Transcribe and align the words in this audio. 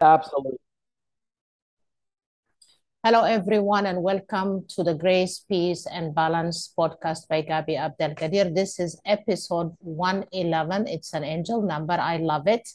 Absolutely. 0.00 0.58
Hello, 3.02 3.24
everyone, 3.24 3.86
and 3.86 4.02
welcome 4.02 4.64
to 4.68 4.84
the 4.84 4.94
Grace, 4.94 5.44
Peace, 5.48 5.86
and 5.86 6.14
Balance 6.14 6.72
podcast 6.78 7.26
by 7.28 7.42
Gabi 7.42 7.76
Abdelkadir. 7.76 8.54
This 8.54 8.78
is 8.78 9.00
episode 9.04 9.74
111. 9.80 10.86
It's 10.86 11.14
an 11.14 11.24
angel 11.24 11.62
number. 11.62 11.94
I 11.94 12.18
love 12.18 12.46
it. 12.46 12.68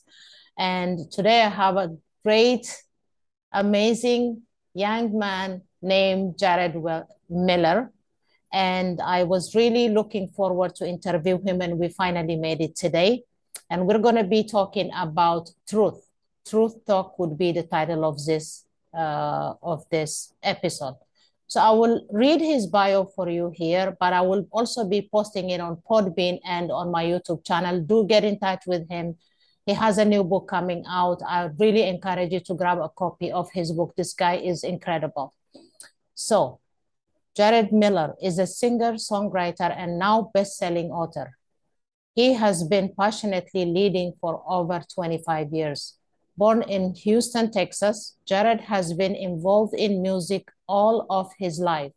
And 0.57 1.11
today 1.11 1.43
I 1.43 1.49
have 1.49 1.77
a 1.77 1.95
great, 2.23 2.75
amazing 3.53 4.41
young 4.73 5.17
man 5.17 5.61
named 5.81 6.37
Jared 6.37 6.75
Miller. 7.29 7.91
And 8.51 8.99
I 9.01 9.23
was 9.23 9.55
really 9.55 9.89
looking 9.89 10.27
forward 10.27 10.75
to 10.75 10.85
interview 10.85 11.39
him, 11.41 11.61
and 11.61 11.79
we 11.79 11.87
finally 11.87 12.35
made 12.35 12.59
it 12.59 12.75
today. 12.75 13.23
And 13.69 13.87
we're 13.87 13.99
going 13.99 14.15
to 14.15 14.25
be 14.25 14.43
talking 14.43 14.91
about 14.93 15.49
truth. 15.69 16.02
Truth 16.45 16.85
Talk 16.85 17.17
would 17.19 17.37
be 17.37 17.51
the 17.51 17.63
title 17.63 18.05
of 18.05 18.23
this 18.25 18.65
uh, 18.93 19.53
of 19.61 19.87
this 19.89 20.33
episode. 20.43 20.95
So 21.47 21.61
I 21.61 21.71
will 21.71 22.05
read 22.11 22.41
his 22.41 22.67
bio 22.67 23.05
for 23.05 23.29
you 23.29 23.51
here, 23.53 23.95
but 23.99 24.13
I 24.13 24.21
will 24.21 24.47
also 24.51 24.85
be 24.85 25.07
posting 25.11 25.51
it 25.51 25.59
on 25.59 25.77
Podbean 25.89 26.39
and 26.45 26.71
on 26.71 26.91
my 26.91 27.05
YouTube 27.05 27.45
channel. 27.45 27.79
Do 27.79 28.05
get 28.07 28.23
in 28.23 28.39
touch 28.39 28.63
with 28.65 28.89
him. 28.89 29.17
He 29.65 29.73
has 29.73 29.97
a 29.97 30.05
new 30.05 30.23
book 30.23 30.47
coming 30.47 30.83
out. 30.87 31.21
I 31.27 31.49
really 31.59 31.83
encourage 31.83 32.31
you 32.31 32.39
to 32.41 32.53
grab 32.55 32.79
a 32.79 32.89
copy 32.89 33.31
of 33.31 33.51
his 33.51 33.71
book. 33.71 33.93
This 33.95 34.13
guy 34.13 34.35
is 34.37 34.63
incredible. 34.63 35.33
So, 36.15 36.59
Jared 37.35 37.71
Miller 37.71 38.15
is 38.21 38.39
a 38.39 38.47
singer, 38.47 38.93
songwriter, 38.93 39.73
and 39.75 39.97
now 39.97 40.31
best-selling 40.33 40.91
author. 40.91 41.37
He 42.15 42.33
has 42.33 42.63
been 42.63 42.93
passionately 42.97 43.65
leading 43.65 44.13
for 44.19 44.43
over 44.47 44.83
25 44.93 45.51
years. 45.51 45.95
Born 46.35 46.63
in 46.63 46.95
Houston, 46.95 47.51
Texas, 47.51 48.15
Jared 48.25 48.61
has 48.61 48.93
been 48.93 49.15
involved 49.15 49.75
in 49.75 50.01
music 50.01 50.49
all 50.67 51.05
of 51.09 51.31
his 51.37 51.59
life, 51.59 51.91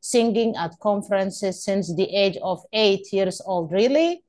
singing 0.00 0.56
at 0.56 0.78
conferences 0.80 1.62
since 1.62 1.94
the 1.94 2.08
age 2.14 2.38
of 2.42 2.62
eight 2.72 3.12
years 3.12 3.42
old. 3.44 3.72
Really? 3.72 4.24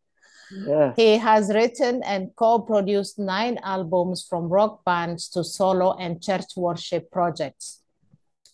Yeah. 0.52 0.94
He 0.96 1.18
has 1.18 1.54
written 1.54 2.04
and 2.04 2.36
co 2.36 2.60
produced 2.60 3.18
nine 3.18 3.58
albums 3.64 4.26
from 4.28 4.50
rock 4.50 4.84
bands 4.84 5.30
to 5.30 5.44
solo 5.44 5.96
and 5.98 6.22
church 6.22 6.56
worship 6.56 7.10
projects. 7.10 7.82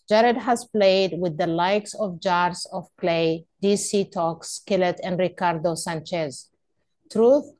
Jared 0.07 0.37
has 0.37 0.65
played 0.65 1.13
with 1.17 1.37
the 1.37 1.47
likes 1.47 1.93
of 1.93 2.19
Jars 2.19 2.67
of 2.71 2.89
Clay, 2.97 3.45
DC 3.63 4.11
Talk, 4.11 4.43
Skillet, 4.43 4.99
and 5.03 5.17
Ricardo 5.17 5.75
Sanchez. 5.75 6.49
Truth 7.11 7.51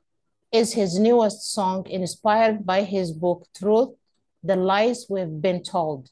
is 0.52 0.74
his 0.74 0.98
newest 0.98 1.50
song 1.50 1.86
inspired 1.88 2.66
by 2.66 2.82
his 2.82 3.10
book, 3.10 3.46
Truth 3.56 3.94
The 4.44 4.54
Lies 4.54 5.06
We've 5.08 5.40
Been 5.40 5.62
Told. 5.62 6.10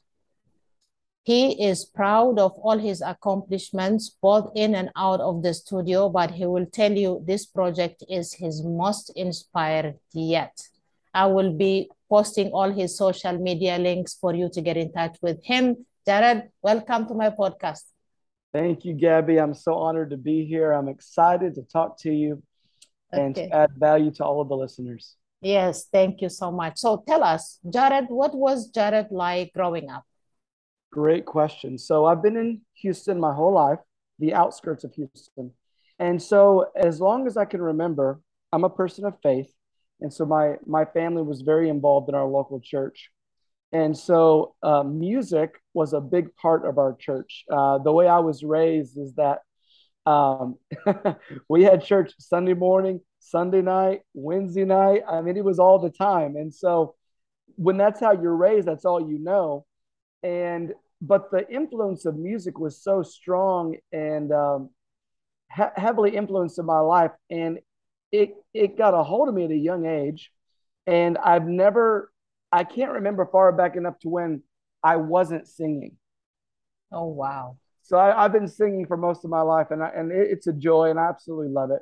He 1.21 1.63
is 1.63 1.85
proud 1.85 2.39
of 2.39 2.53
all 2.53 2.79
his 2.79 3.01
accomplishments, 3.01 4.09
both 4.19 4.51
in 4.55 4.73
and 4.73 4.89
out 4.95 5.21
of 5.21 5.43
the 5.43 5.53
studio, 5.53 6.09
but 6.09 6.31
he 6.31 6.47
will 6.47 6.65
tell 6.65 6.91
you 6.91 7.23
this 7.23 7.45
project 7.45 8.03
is 8.09 8.33
his 8.33 8.63
most 8.63 9.11
inspired 9.15 9.99
yet. 10.11 10.59
I 11.13 11.27
will 11.27 11.53
be 11.53 11.91
posting 12.09 12.49
all 12.49 12.71
his 12.71 12.97
social 12.97 13.37
media 13.37 13.77
links 13.77 14.15
for 14.15 14.33
you 14.33 14.49
to 14.53 14.61
get 14.61 14.75
in 14.75 14.91
touch 14.91 15.17
with 15.21 15.43
him. 15.43 15.85
Jared, 16.03 16.49
welcome 16.63 17.07
to 17.07 17.13
my 17.13 17.29
podcast. 17.29 17.83
Thank 18.51 18.85
you, 18.85 18.95
Gabby. 18.95 19.39
I'm 19.39 19.53
so 19.53 19.75
honored 19.75 20.09
to 20.09 20.17
be 20.17 20.45
here. 20.45 20.71
I'm 20.71 20.89
excited 20.89 21.53
to 21.55 21.61
talk 21.61 21.99
to 21.99 22.11
you 22.11 22.41
and 23.11 23.35
to 23.35 23.49
add 23.55 23.71
value 23.77 24.11
to 24.11 24.23
all 24.23 24.41
of 24.41 24.49
the 24.49 24.55
listeners. 24.55 25.15
Yes, 25.41 25.87
thank 25.91 26.21
you 26.21 26.29
so 26.29 26.51
much. 26.51 26.77
So 26.77 27.03
tell 27.07 27.23
us, 27.23 27.59
Jared, 27.67 28.05
what 28.09 28.35
was 28.35 28.69
Jared 28.69 29.07
like 29.11 29.53
growing 29.53 29.89
up? 29.89 30.05
Great 30.91 31.25
question. 31.25 31.77
So 31.77 32.05
I've 32.05 32.21
been 32.21 32.37
in 32.37 32.61
Houston 32.75 33.19
my 33.19 33.33
whole 33.33 33.53
life, 33.53 33.79
the 34.19 34.33
outskirts 34.33 34.83
of 34.83 34.93
Houston. 34.93 35.51
And 35.97 36.21
so 36.21 36.67
as 36.75 36.99
long 36.99 37.27
as 37.27 37.37
I 37.37 37.45
can 37.45 37.61
remember, 37.61 38.21
I'm 38.51 38.63
a 38.63 38.69
person 38.69 39.05
of 39.05 39.15
faith. 39.23 39.51
And 39.99 40.13
so 40.13 40.25
my 40.25 40.55
my 40.65 40.85
family 40.85 41.21
was 41.21 41.41
very 41.41 41.69
involved 41.69 42.09
in 42.09 42.15
our 42.15 42.25
local 42.25 42.59
church. 42.59 43.09
And 43.71 43.97
so 43.97 44.55
uh, 44.61 44.83
music 44.83 45.51
was 45.73 45.93
a 45.93 46.01
big 46.01 46.35
part 46.35 46.65
of 46.65 46.77
our 46.77 46.93
church. 46.93 47.45
Uh, 47.49 47.77
the 47.77 47.91
way 47.91 48.07
I 48.07 48.19
was 48.19 48.43
raised 48.43 48.97
is 48.97 49.13
that 49.13 49.39
um, 50.05 50.57
we 51.49 51.63
had 51.63 51.83
church 51.83 52.13
Sunday 52.19 52.53
morning, 52.53 53.01
Sunday 53.19 53.61
night, 53.61 54.01
Wednesday 54.13 54.65
night. 54.65 55.01
I 55.07 55.21
mean, 55.21 55.37
it 55.37 55.45
was 55.45 55.59
all 55.59 55.79
the 55.79 55.89
time. 55.89 56.35
And 56.35 56.53
so 56.53 56.95
when 57.55 57.77
that's 57.77 57.99
how 57.99 58.13
you're 58.13 58.35
raised, 58.35 58.67
that's 58.67 58.85
all 58.85 59.01
you 59.01 59.19
know. 59.19 59.65
And 60.23 60.73
but 61.01 61.31
the 61.31 61.49
influence 61.49 62.05
of 62.05 62.17
music 62.17 62.59
was 62.59 62.81
so 62.83 63.03
strong 63.03 63.75
and 63.91 64.31
um, 64.33 64.69
he- 65.55 65.63
heavily 65.81 66.15
influenced 66.15 66.59
in 66.59 66.65
my 66.65 66.79
life, 66.79 67.11
and 67.29 67.59
it 68.11 68.35
it 68.53 68.77
got 68.77 68.93
a 68.93 69.03
hold 69.03 69.29
of 69.29 69.35
me 69.35 69.45
at 69.45 69.51
a 69.51 69.55
young 69.55 69.85
age. 69.85 70.31
And 70.87 71.17
I've 71.19 71.47
never, 71.47 72.11
I 72.51 72.63
can't 72.65 72.91
remember 72.93 73.25
far 73.31 73.51
back 73.51 73.75
enough 73.75 73.99
to 73.99 74.09
when 74.09 74.43
I 74.83 74.97
wasn't 74.97 75.47
singing. 75.47 75.97
Oh, 76.91 77.07
wow. 77.07 77.57
So 77.91 77.97
I, 77.97 78.23
I've 78.23 78.31
been 78.31 78.47
singing 78.47 78.85
for 78.85 78.95
most 78.95 79.25
of 79.25 79.29
my 79.29 79.41
life, 79.41 79.67
and 79.71 79.83
I, 79.83 79.89
and 79.89 80.13
it, 80.13 80.29
it's 80.31 80.47
a 80.47 80.53
joy, 80.53 80.91
and 80.91 80.97
I 80.97 81.09
absolutely 81.09 81.49
love 81.49 81.71
it. 81.71 81.81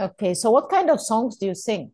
Okay, 0.00 0.32
so 0.32 0.52
what 0.52 0.70
kind 0.70 0.90
of 0.90 1.00
songs 1.00 1.36
do 1.36 1.46
you 1.46 1.56
sing? 1.56 1.90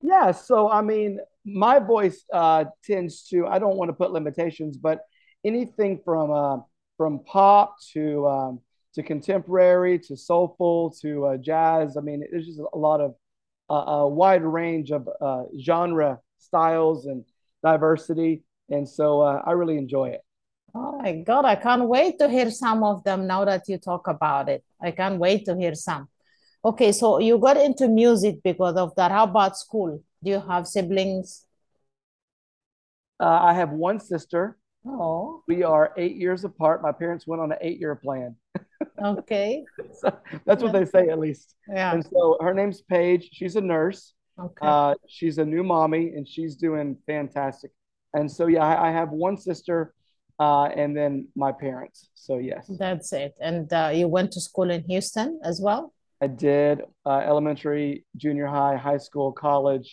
Yeah, 0.00 0.30
so 0.30 0.70
I 0.70 0.82
mean, 0.82 1.18
my 1.44 1.80
voice 1.80 2.24
uh, 2.32 2.66
tends 2.84 3.26
to, 3.30 3.48
I 3.48 3.58
don't 3.58 3.76
want 3.76 3.88
to 3.88 3.92
put 3.92 4.12
limitations, 4.12 4.76
but 4.76 5.00
anything 5.44 6.00
from 6.04 6.30
uh, 6.30 6.58
from 6.96 7.24
pop 7.24 7.74
to 7.94 8.28
um, 8.28 8.60
to 8.94 9.02
contemporary 9.02 9.98
to 9.98 10.16
soulful 10.16 10.94
to 11.02 11.26
uh, 11.26 11.36
jazz. 11.38 11.96
I 11.96 12.02
mean, 12.02 12.22
there's 12.30 12.46
just 12.46 12.60
a 12.72 12.78
lot 12.78 13.00
of 13.00 13.16
uh, 13.68 13.74
a 13.74 14.08
wide 14.08 14.44
range 14.44 14.92
of 14.92 15.08
uh, 15.20 15.42
genre 15.60 16.20
styles 16.38 17.06
and 17.06 17.24
diversity, 17.64 18.44
and 18.70 18.88
so 18.88 19.22
uh, 19.22 19.42
I 19.44 19.52
really 19.52 19.76
enjoy 19.76 20.10
it. 20.10 20.20
Oh 20.74 20.98
my 20.98 21.12
God, 21.20 21.44
I 21.44 21.56
can't 21.56 21.86
wait 21.88 22.18
to 22.18 22.28
hear 22.28 22.50
some 22.50 22.82
of 22.82 23.04
them 23.04 23.26
now 23.26 23.44
that 23.44 23.68
you 23.68 23.78
talk 23.78 24.08
about 24.08 24.48
it. 24.48 24.64
I 24.80 24.90
can't 24.90 25.18
wait 25.18 25.44
to 25.46 25.56
hear 25.56 25.74
some. 25.74 26.08
Okay, 26.64 26.92
so 26.92 27.18
you 27.18 27.38
got 27.38 27.56
into 27.56 27.88
music 27.88 28.42
because 28.42 28.76
of 28.76 28.94
that. 28.96 29.10
How 29.10 29.24
about 29.24 29.58
school? 29.58 30.02
Do 30.22 30.30
you 30.30 30.40
have 30.40 30.66
siblings? 30.66 31.46
Uh, 33.20 33.38
I 33.42 33.54
have 33.54 33.70
one 33.70 34.00
sister. 34.00 34.58
Oh, 34.86 35.42
We 35.46 35.62
are 35.62 35.92
eight 35.96 36.16
years 36.16 36.44
apart. 36.44 36.82
My 36.82 36.92
parents 36.92 37.26
went 37.26 37.40
on 37.42 37.52
an 37.52 37.58
eight-year 37.60 37.96
plan. 37.96 38.36
okay. 39.04 39.64
So 40.00 40.16
that's 40.44 40.62
what 40.62 40.72
they 40.72 40.84
say, 40.84 41.08
at 41.08 41.18
least. 41.18 41.54
yeah, 41.68 41.94
And 41.94 42.04
so 42.04 42.36
her 42.40 42.54
name's 42.54 42.82
Paige. 42.82 43.28
She's 43.32 43.56
a 43.56 43.60
nurse. 43.60 44.14
okay. 44.38 44.66
Uh, 44.66 44.94
she's 45.08 45.38
a 45.38 45.44
new 45.44 45.62
mommy, 45.62 46.12
and 46.16 46.26
she's 46.26 46.56
doing 46.56 46.96
fantastic. 47.06 47.70
And 48.14 48.30
so, 48.30 48.46
yeah, 48.46 48.64
I, 48.64 48.88
I 48.88 48.90
have 48.92 49.10
one 49.10 49.36
sister, 49.36 49.94
uh, 50.42 50.66
and 50.80 50.90
then 50.98 51.12
my 51.44 51.52
parents. 51.52 51.98
So, 52.14 52.32
yes, 52.38 52.62
That's 52.84 53.12
it. 53.12 53.32
And 53.40 53.72
uh, 53.72 53.90
you 53.94 54.08
went 54.08 54.32
to 54.32 54.40
school 54.40 54.68
in 54.76 54.82
Houston 54.92 55.40
as 55.44 55.60
well? 55.66 55.82
I 56.20 56.26
did 56.26 56.82
uh, 57.06 57.20
elementary, 57.32 58.04
junior 58.16 58.46
high, 58.46 58.76
high 58.76 59.02
school, 59.08 59.28
college, 59.32 59.88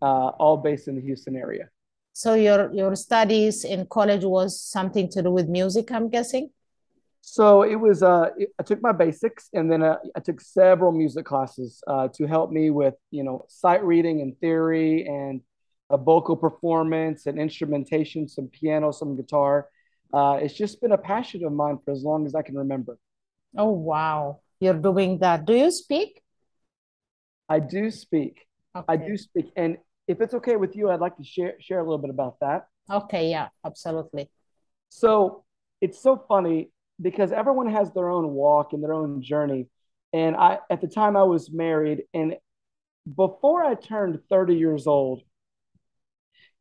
uh, 0.00 0.28
all 0.42 0.56
based 0.56 0.88
in 0.88 0.94
the 0.96 1.02
Houston 1.02 1.36
area. 1.36 1.66
So 2.12 2.34
your 2.34 2.60
your 2.80 2.92
studies 2.96 3.56
in 3.64 3.80
college 3.98 4.24
was 4.24 4.50
something 4.76 5.06
to 5.14 5.22
do 5.26 5.30
with 5.38 5.48
music, 5.48 5.92
I'm 5.96 6.08
guessing? 6.16 6.50
So 7.20 7.44
it 7.62 7.78
was, 7.86 8.02
uh, 8.02 8.26
I 8.60 8.62
took 8.68 8.80
my 8.88 8.94
basics, 9.04 9.48
and 9.56 9.70
then 9.70 9.82
uh, 9.82 9.98
I 10.18 10.20
took 10.20 10.40
several 10.40 10.92
music 11.02 11.24
classes 11.32 11.70
uh, 11.86 12.08
to 12.16 12.22
help 12.26 12.48
me 12.58 12.64
with, 12.70 12.96
you 13.10 13.24
know, 13.26 13.36
sight 13.48 13.82
reading 13.92 14.16
and 14.22 14.32
theory 14.42 15.06
and 15.06 15.42
a 15.90 15.98
vocal 16.12 16.36
performance 16.36 17.26
and 17.26 17.38
instrumentation, 17.38 18.28
some 18.28 18.48
piano, 18.58 18.90
some 18.92 19.16
guitar. 19.20 19.68
Uh, 20.12 20.38
it's 20.40 20.54
just 20.54 20.80
been 20.80 20.92
a 20.92 20.98
passion 20.98 21.44
of 21.44 21.52
mine 21.52 21.78
for 21.84 21.92
as 21.92 22.02
long 22.02 22.26
as 22.26 22.34
I 22.34 22.42
can 22.42 22.56
remember. 22.56 22.98
Oh, 23.56 23.70
wow. 23.70 24.40
You're 24.60 24.74
doing 24.74 25.18
that. 25.18 25.44
Do 25.44 25.54
you 25.54 25.70
speak? 25.70 26.22
I 27.48 27.58
do 27.60 27.90
speak. 27.90 28.46
I 28.88 28.96
do 28.96 29.16
speak. 29.16 29.50
And 29.56 29.78
if 30.06 30.20
it's 30.20 30.34
okay 30.34 30.56
with 30.56 30.76
you, 30.76 30.90
I'd 30.90 31.00
like 31.00 31.16
to 31.16 31.24
share 31.24 31.54
share 31.60 31.80
a 31.80 31.82
little 31.82 31.98
bit 31.98 32.10
about 32.10 32.38
that. 32.40 32.66
Okay, 32.90 33.30
yeah, 33.30 33.48
absolutely. 33.64 34.30
So 34.88 35.44
it's 35.80 36.00
so 36.00 36.24
funny 36.28 36.70
because 37.00 37.32
everyone 37.32 37.70
has 37.70 37.92
their 37.92 38.10
own 38.10 38.28
walk 38.30 38.72
and 38.72 38.82
their 38.82 38.92
own 38.92 39.22
journey. 39.22 39.66
And 40.12 40.36
I, 40.36 40.58
at 40.70 40.80
the 40.80 40.88
time, 40.88 41.16
I 41.16 41.22
was 41.22 41.50
married, 41.50 42.02
and 42.12 42.36
before 43.16 43.64
I 43.64 43.74
turned 43.74 44.18
30 44.28 44.54
years 44.56 44.86
old, 44.86 45.22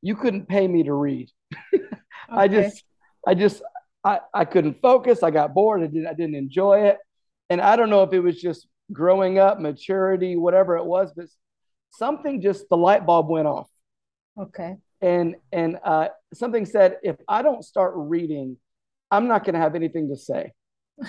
you 0.01 0.15
couldn't 0.15 0.47
pay 0.47 0.67
me 0.67 0.83
to 0.83 0.93
read. 0.93 1.29
I 2.29 2.47
just, 2.47 2.83
I 3.27 3.33
just, 3.33 3.61
I, 4.03 4.19
I 4.33 4.45
couldn't 4.45 4.81
focus. 4.81 5.23
I 5.23 5.31
got 5.31 5.53
bored. 5.53 5.83
I 5.83 5.87
didn't, 5.87 6.07
I 6.07 6.13
didn't 6.13 6.35
enjoy 6.35 6.87
it. 6.87 6.97
And 7.49 7.61
I 7.61 7.75
don't 7.75 7.89
know 7.89 8.03
if 8.03 8.13
it 8.13 8.19
was 8.19 8.39
just 8.39 8.67
growing 8.91 9.39
up, 9.39 9.59
maturity, 9.59 10.35
whatever 10.35 10.77
it 10.77 10.85
was, 10.85 11.11
but 11.15 11.25
something 11.91 12.41
just 12.41 12.69
the 12.69 12.77
light 12.77 13.05
bulb 13.05 13.29
went 13.29 13.47
off. 13.47 13.69
Okay. 14.37 14.77
and 15.01 15.35
and 15.51 15.79
uh, 15.83 16.09
something 16.33 16.65
said, 16.65 16.97
if 17.03 17.17
I 17.27 17.41
don't 17.41 17.63
start 17.63 17.93
reading, 17.95 18.57
I'm 19.11 19.27
not 19.27 19.43
going 19.43 19.55
to 19.55 19.59
have 19.59 19.75
anything 19.75 20.09
to 20.09 20.15
say. 20.15 20.51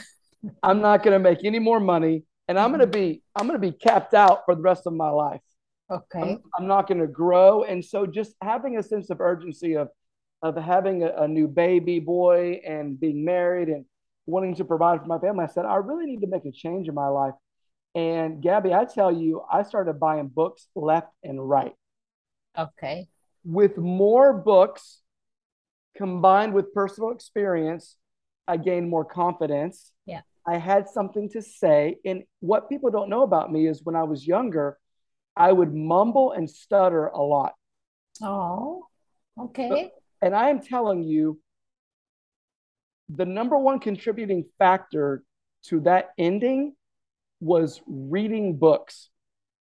I'm 0.62 0.80
not 0.80 1.02
going 1.02 1.12
to 1.12 1.18
make 1.18 1.44
any 1.44 1.58
more 1.58 1.80
money, 1.80 2.24
and 2.48 2.58
I'm 2.58 2.70
going 2.70 2.80
to 2.80 2.86
be 2.86 3.22
I'm 3.36 3.46
going 3.46 3.60
to 3.60 3.70
be 3.70 3.76
capped 3.76 4.14
out 4.14 4.42
for 4.46 4.54
the 4.54 4.62
rest 4.62 4.86
of 4.86 4.94
my 4.94 5.10
life. 5.10 5.40
Okay. 5.90 6.20
I'm, 6.20 6.42
I'm 6.56 6.66
not 6.66 6.88
going 6.88 7.00
to 7.00 7.06
grow, 7.06 7.64
and 7.64 7.84
so 7.84 8.06
just 8.06 8.34
having 8.42 8.78
a 8.78 8.82
sense 8.82 9.10
of 9.10 9.20
urgency 9.20 9.76
of 9.76 9.88
of 10.42 10.56
having 10.56 11.02
a, 11.02 11.24
a 11.24 11.28
new 11.28 11.48
baby 11.48 12.00
boy 12.00 12.60
and 12.66 12.98
being 12.98 13.24
married 13.24 13.68
and 13.68 13.84
wanting 14.26 14.54
to 14.56 14.64
provide 14.64 15.00
for 15.00 15.06
my 15.06 15.18
family, 15.18 15.44
I 15.44 15.48
said 15.48 15.64
I 15.64 15.76
really 15.76 16.06
need 16.06 16.20
to 16.20 16.26
make 16.26 16.44
a 16.44 16.52
change 16.52 16.88
in 16.88 16.94
my 16.94 17.08
life. 17.08 17.34
And 17.94 18.40
Gabby, 18.40 18.72
I 18.72 18.84
tell 18.84 19.10
you, 19.10 19.42
I 19.50 19.62
started 19.64 19.98
buying 19.98 20.28
books 20.28 20.68
left 20.74 21.08
and 21.22 21.46
right. 21.48 21.74
Okay. 22.56 23.08
With 23.44 23.76
more 23.76 24.32
books 24.32 25.00
combined 25.96 26.54
with 26.54 26.72
personal 26.72 27.10
experience, 27.10 27.96
I 28.46 28.56
gained 28.56 28.88
more 28.88 29.04
confidence. 29.04 29.92
Yeah. 30.06 30.20
I 30.46 30.58
had 30.58 30.88
something 30.88 31.28
to 31.30 31.42
say. 31.42 31.96
And 32.04 32.24
what 32.40 32.68
people 32.68 32.90
don't 32.90 33.10
know 33.10 33.22
about 33.22 33.52
me 33.52 33.66
is 33.66 33.82
when 33.82 33.96
I 33.96 34.04
was 34.04 34.26
younger, 34.26 34.78
I 35.36 35.52
would 35.52 35.74
mumble 35.74 36.32
and 36.32 36.48
stutter 36.48 37.06
a 37.06 37.20
lot. 37.20 37.54
Oh, 38.22 38.86
okay. 39.38 39.68
But, 39.68 39.99
and 40.22 40.34
I 40.34 40.50
am 40.50 40.60
telling 40.60 41.02
you, 41.02 41.40
the 43.08 43.26
number 43.26 43.58
one 43.58 43.80
contributing 43.80 44.44
factor 44.58 45.22
to 45.64 45.80
that 45.80 46.10
ending 46.18 46.74
was 47.40 47.80
reading 47.86 48.56
books. 48.56 49.08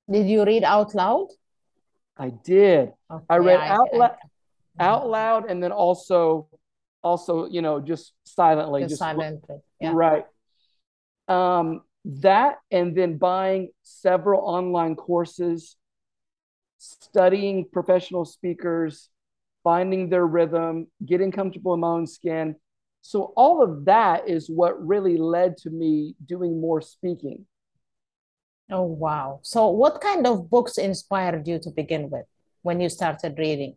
Did 0.10 0.28
you 0.28 0.44
read 0.44 0.64
out 0.64 0.94
loud? 0.96 1.28
I 2.18 2.30
did. 2.30 2.92
Okay, 3.10 3.26
I 3.30 3.38
read 3.38 3.60
I- 3.60 3.68
out 3.70 3.90
I- 3.94 3.98
loud, 3.98 4.16
out 4.80 5.10
loud, 5.10 5.50
and 5.50 5.64
then 5.64 5.72
also, 5.72 6.50
also, 7.04 7.46
you 7.48 7.62
know, 7.62 7.80
just 7.80 8.14
silently, 8.26 8.82
Just 8.82 8.92
just 8.92 9.00
silently. 9.00 9.58
Yeah. 9.80 9.94
right. 9.96 10.26
Um, 11.28 11.82
that, 12.06 12.58
and 12.72 12.98
then 12.98 13.18
buying 13.18 13.70
several 13.84 14.42
online 14.42 14.96
courses, 14.96 15.78
studying 16.80 17.66
professional 17.72 18.26
speakers, 18.26 19.10
finding 19.64 20.10
their 20.10 20.26
rhythm, 20.26 20.88
getting 21.06 21.32
comfortable 21.32 21.74
in 21.74 21.80
my 21.82 21.88
own 21.88 22.08
skin. 22.08 22.56
So 23.02 23.34
all 23.36 23.64
of 23.64 23.86
that 23.86 24.30
is 24.30 24.50
what 24.50 24.86
really 24.86 25.18
led 25.18 25.58
to 25.58 25.70
me 25.70 26.16
doing 26.26 26.60
more 26.62 26.82
speaking. 26.82 27.46
Oh, 28.70 28.84
wow. 28.84 29.40
So, 29.44 29.70
what 29.70 30.00
kind 30.00 30.26
of 30.26 30.50
books 30.50 30.78
inspired 30.78 31.48
you 31.48 31.60
to 31.60 31.70
begin 31.72 32.10
with 32.10 32.26
when 32.62 32.80
you 32.80 32.90
started 32.90 33.38
reading? 33.38 33.76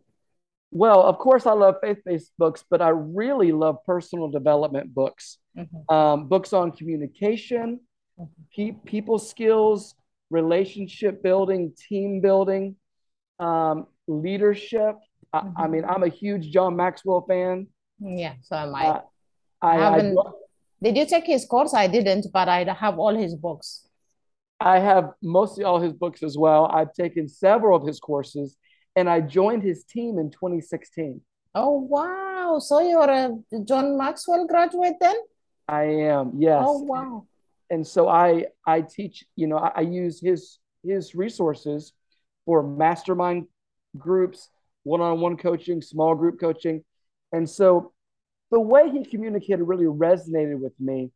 Well, 0.71 1.01
of 1.03 1.17
course, 1.17 1.45
I 1.45 1.51
love 1.51 1.75
faith-based 1.81 2.31
books, 2.37 2.63
but 2.69 2.81
I 2.81 2.89
really 2.89 3.51
love 3.51 3.83
personal 3.85 4.29
development 4.29 4.93
books. 4.93 5.37
Mhm. 5.57 5.91
Um, 5.91 6.27
books 6.27 6.53
on 6.53 6.71
communication, 6.71 7.81
Mhm. 8.19 8.29
pe- 8.55 8.79
people 8.85 9.19
skills, 9.19 9.95
relationship 10.29 11.21
building, 11.21 11.73
team 11.77 12.21
building, 12.21 12.77
um, 13.39 13.87
leadership. 14.07 14.97
I, 15.35 15.39
I 15.63 15.67
Mhm. 15.67 15.71
mean, 15.71 15.85
I'm 15.85 16.03
a 16.03 16.07
huge 16.07 16.51
John 16.51 16.75
Maxwell 16.75 17.21
fan. 17.27 17.67
Yeah, 17.99 18.33
so 18.41 18.55
am 18.55 18.75
I. 18.75 18.85
Uh, 18.87 19.01
I, 19.61 19.67
I, 19.69 19.75
haven't- 19.77 20.17
Did 20.81 20.97
you 20.97 21.05
take 21.05 21.25
his 21.25 21.45
course? 21.45 21.73
I 21.73 21.87
didn't, 21.87 22.27
but 22.31 22.47
I 22.47 22.63
have 22.73 22.99
all 22.99 23.15
his 23.15 23.35
books. 23.35 23.87
I 24.59 24.79
have 24.79 25.11
mostly 25.21 25.63
all 25.63 25.79
his 25.79 25.93
books 25.93 26.23
as 26.23 26.37
well. 26.37 26.65
I've 26.67 26.93
taken 26.93 27.27
several 27.27 27.75
of 27.79 27.85
his 27.85 27.99
courses, 27.99 28.55
and 28.95 29.09
I 29.09 29.19
joined 29.21 29.63
his 29.63 29.83
team 29.83 30.17
in 30.19 30.29
2016. 30.31 31.21
Oh, 31.53 31.79
wow. 31.95 32.59
So 32.59 32.79
you're 32.79 33.09
a 33.09 33.31
John 33.65 33.97
Maxwell 33.97 34.45
graduate 34.47 34.95
then? 35.01 35.15
I 35.67 35.83
am, 36.13 36.33
yes. 36.37 36.63
Oh, 36.67 36.79
wow. 36.83 37.25
and 37.71 37.85
so 37.87 38.07
I 38.07 38.45
I 38.67 38.81
teach 38.81 39.25
you 39.35 39.47
know 39.47 39.57
I, 39.57 39.71
I 39.81 39.81
use 39.81 40.21
his 40.21 40.59
his 40.83 41.15
resources 41.15 41.93
for 42.45 42.61
mastermind 42.61 43.47
groups, 43.97 44.49
one-on-one 44.85 45.35
coaching, 45.37 45.81
small 45.81 46.15
group 46.15 46.39
coaching, 46.39 46.83
and 47.33 47.49
so 47.49 47.91
the 48.51 48.59
way 48.73 48.89
he 48.89 49.03
communicated 49.03 49.63
really 49.63 49.85
resonated 50.07 50.59
with 50.59 50.73
me, 50.79 51.11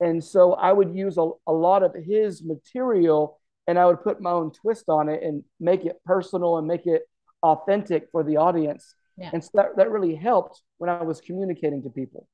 and 0.00 0.24
so 0.24 0.54
I 0.54 0.72
would 0.72 0.94
use 0.94 1.18
a, 1.18 1.26
a 1.46 1.52
lot 1.52 1.82
of 1.82 1.92
his 1.94 2.42
material 2.42 3.38
and 3.66 3.78
I 3.78 3.84
would 3.86 4.02
put 4.02 4.20
my 4.20 4.30
own 4.30 4.50
twist 4.52 4.86
on 4.88 5.08
it 5.08 5.22
and 5.22 5.44
make 5.60 5.84
it 5.84 5.96
personal 6.04 6.56
and 6.58 6.66
make 6.66 6.86
it 6.86 7.02
authentic 7.42 8.08
for 8.10 8.22
the 8.24 8.36
audience, 8.38 8.94
Yeah. 9.18 9.30
and 9.32 9.40
so 9.44 9.50
that 9.54 9.68
that 9.76 9.90
really 9.90 10.14
helped 10.14 10.56
when 10.78 10.88
I 10.90 11.02
was 11.02 11.20
communicating 11.20 11.82
to 11.82 11.90
people. 11.90 12.26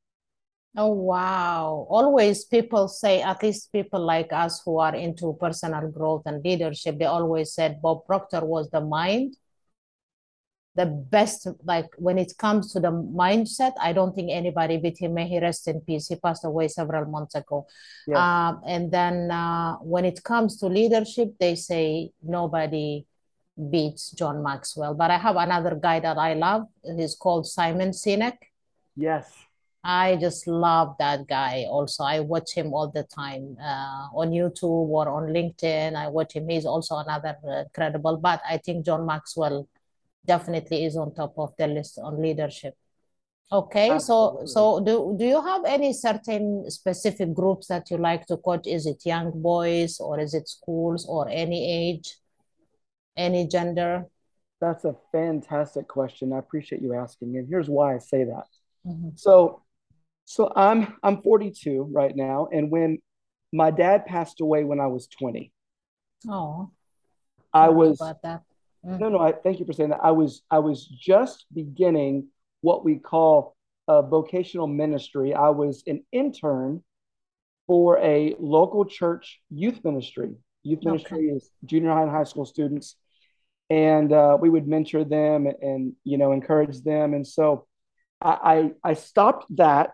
Oh, 0.79 0.93
wow. 0.93 1.87
Always 1.89 2.45
people 2.45 2.85
say, 2.89 3.23
at 3.23 3.43
least 3.43 3.73
people 3.73 4.01
like 4.15 4.31
us 4.45 4.61
who 4.65 4.79
are 4.79 4.95
into 4.95 5.27
personal 5.41 5.89
growth 5.89 6.23
and 6.27 6.45
leadership, 6.45 6.99
they 6.99 7.07
always 7.07 7.55
said 7.55 7.81
Bob 7.81 8.05
Proctor 8.09 8.45
was 8.45 8.69
the 8.71 8.83
mind. 8.83 9.31
The 10.77 10.87
best, 10.87 11.49
like 11.65 11.89
when 11.97 12.19
it 12.19 12.37
comes 12.37 12.73
to 12.75 12.81
the 12.81 12.93
mindset, 12.93 13.73
I 13.81 13.93
don't 13.93 14.15
think 14.15 14.31
anybody 14.31 14.77
beat 14.77 14.99
him. 14.99 15.15
May 15.15 15.27
he 15.27 15.41
rest 15.41 15.69
in 15.69 15.81
peace. 15.81 16.09
He 16.09 16.17
passed 16.17 16.45
away 16.45 16.69
several 16.69 17.07
months 17.07 17.35
ago. 17.35 17.67
Yeah. 18.07 18.19
Um, 18.21 18.61
and 18.67 18.93
then 18.93 19.31
uh, 19.31 19.77
when 19.77 20.05
it 20.05 20.23
comes 20.23 20.59
to 20.59 20.67
leadership, 20.67 21.35
they 21.41 21.55
say 21.55 22.11
nobody 22.23 23.07
beats 23.71 24.11
John 24.11 24.43
Maxwell. 24.43 24.95
But 24.95 25.11
I 25.11 25.19
have 25.19 25.37
another 25.37 25.75
guy 25.75 26.01
that 26.01 26.19
I 26.19 26.35
love. 26.35 26.67
He's 26.85 27.15
called 27.15 27.47
Simon 27.47 27.91
Sinek. 27.91 28.37
Yes. 28.95 29.33
I 29.89 30.17
just 30.17 30.49
love 30.49 30.97
that 30.99 31.29
guy 31.29 31.65
also. 31.71 32.03
I 32.03 32.19
watch 32.19 32.53
him 32.53 32.75
all 32.75 32.91
the 32.91 33.05
time 33.05 33.57
uh, 33.63 34.09
on 34.13 34.31
YouTube 34.31 34.91
or 34.91 35.09
on 35.09 35.29
LinkedIn. 35.29 35.95
I 35.95 36.09
watch 36.09 36.35
him. 36.35 36.49
He's 36.49 36.67
also 36.67 36.97
another 36.97 37.37
uh, 37.49 37.63
incredible, 37.63 38.17
but 38.17 38.43
I 38.49 38.59
think 38.59 38.85
John 38.85 39.07
Maxwell 39.07 39.69
definitely 40.27 40.85
is 40.85 40.97
on 40.97 41.15
top 41.15 41.35
of 41.39 41.55
the 41.59 41.67
list 41.67 41.99
on 41.99 42.21
leadership. 42.21 42.75
Okay, 43.53 43.91
so 43.91 43.95
Absolutely. 43.95 44.47
so 44.47 44.81
do 44.81 45.15
do 45.19 45.25
you 45.25 45.41
have 45.41 45.65
any 45.65 45.93
certain 45.93 46.69
specific 46.71 47.33
groups 47.33 47.69
that 47.69 47.91
you 47.91 47.97
like 47.97 48.27
to 48.27 48.37
coach? 48.37 48.67
Is 48.67 48.87
it 48.87 49.07
young 49.07 49.31
boys 49.41 50.01
or 50.01 50.19
is 50.19 50.35
it 50.35 50.49
schools 50.49 51.07
or 51.09 51.29
any 51.29 51.61
age, 51.91 52.17
any 53.17 53.47
gender? 53.47 54.07
That's 54.61 54.85
a 54.85 54.97
fantastic 55.13 55.87
question. 55.87 56.33
I 56.33 56.39
appreciate 56.39 56.83
you 56.83 56.95
asking. 56.95 57.37
And 57.37 57.49
here's 57.49 57.69
why 57.69 57.95
I 57.95 57.99
say 57.99 58.25
that. 58.25 58.47
Mhm. 58.85 59.13
So, 59.17 59.63
so 60.25 60.53
I'm 60.57 60.97
I'm 61.03 61.23
42 61.23 61.89
right 61.93 62.15
now, 62.17 62.49
and 62.53 62.71
when 62.71 62.99
my 63.53 63.71
dad 63.71 64.07
passed 64.07 64.41
away 64.41 64.65
when 64.65 64.81
I 64.81 64.87
was 64.89 65.07
20, 65.09 65.53
Oh, 66.29 66.71
I 67.53 67.69
was 67.69 68.01
about 68.01 68.23
that. 68.23 68.43
Mm. 68.87 69.01
no, 69.01 69.09
no. 69.09 69.19
I 69.19 69.33
thank 69.33 69.59
you 69.59 69.67
for 69.67 69.73
saying 69.73 69.91
that. 69.91 70.01
I 70.03 70.13
was 70.13 70.43
I 70.51 70.61
was 70.61 70.87
just 70.87 71.47
beginning 71.53 72.29
what 72.61 72.85
we 72.85 72.97
call 72.99 73.57
a 73.89 74.03
vocational 74.03 74.67
ministry. 74.67 75.35
I 75.35 75.51
was 75.51 75.83
an 75.87 76.05
intern 76.13 76.83
for 77.67 77.99
a 77.99 78.35
local 78.39 78.85
church 78.85 79.41
youth 79.51 79.81
ministry. 79.85 80.37
Youth 80.63 80.81
Okay. 80.81 80.91
ministry 80.93 81.27
is 81.29 81.51
junior 81.65 81.91
high 81.91 82.03
and 82.03 82.11
high 82.11 82.25
school 82.25 82.47
students, 82.47 82.97
and 83.71 84.13
uh, 84.13 84.37
we 84.41 84.51
would 84.51 84.69
mentor 84.69 85.05
them 85.05 85.47
and 85.61 85.95
you 86.05 86.19
know 86.19 86.33
encourage 86.33 86.83
them. 86.83 87.15
And 87.15 87.27
so 87.27 87.67
I, 88.21 88.73
I 88.85 88.91
I 88.91 88.95
stopped 88.95 89.47
that. 89.57 89.91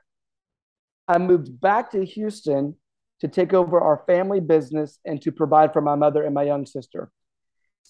I 1.09 1.19
moved 1.19 1.61
back 1.61 1.91
to 1.93 2.05
Houston 2.05 2.77
to 3.21 3.29
take 3.29 3.53
over 3.55 3.81
our 3.81 4.03
family 4.07 4.41
business 4.41 4.99
and 5.05 5.21
to 5.23 5.33
provide 5.33 5.73
for 5.73 5.81
my 5.81 5.95
mother 5.95 6.23
and 6.23 6.35
my 6.35 6.43
young 6.43 6.67
sister. 6.67 7.11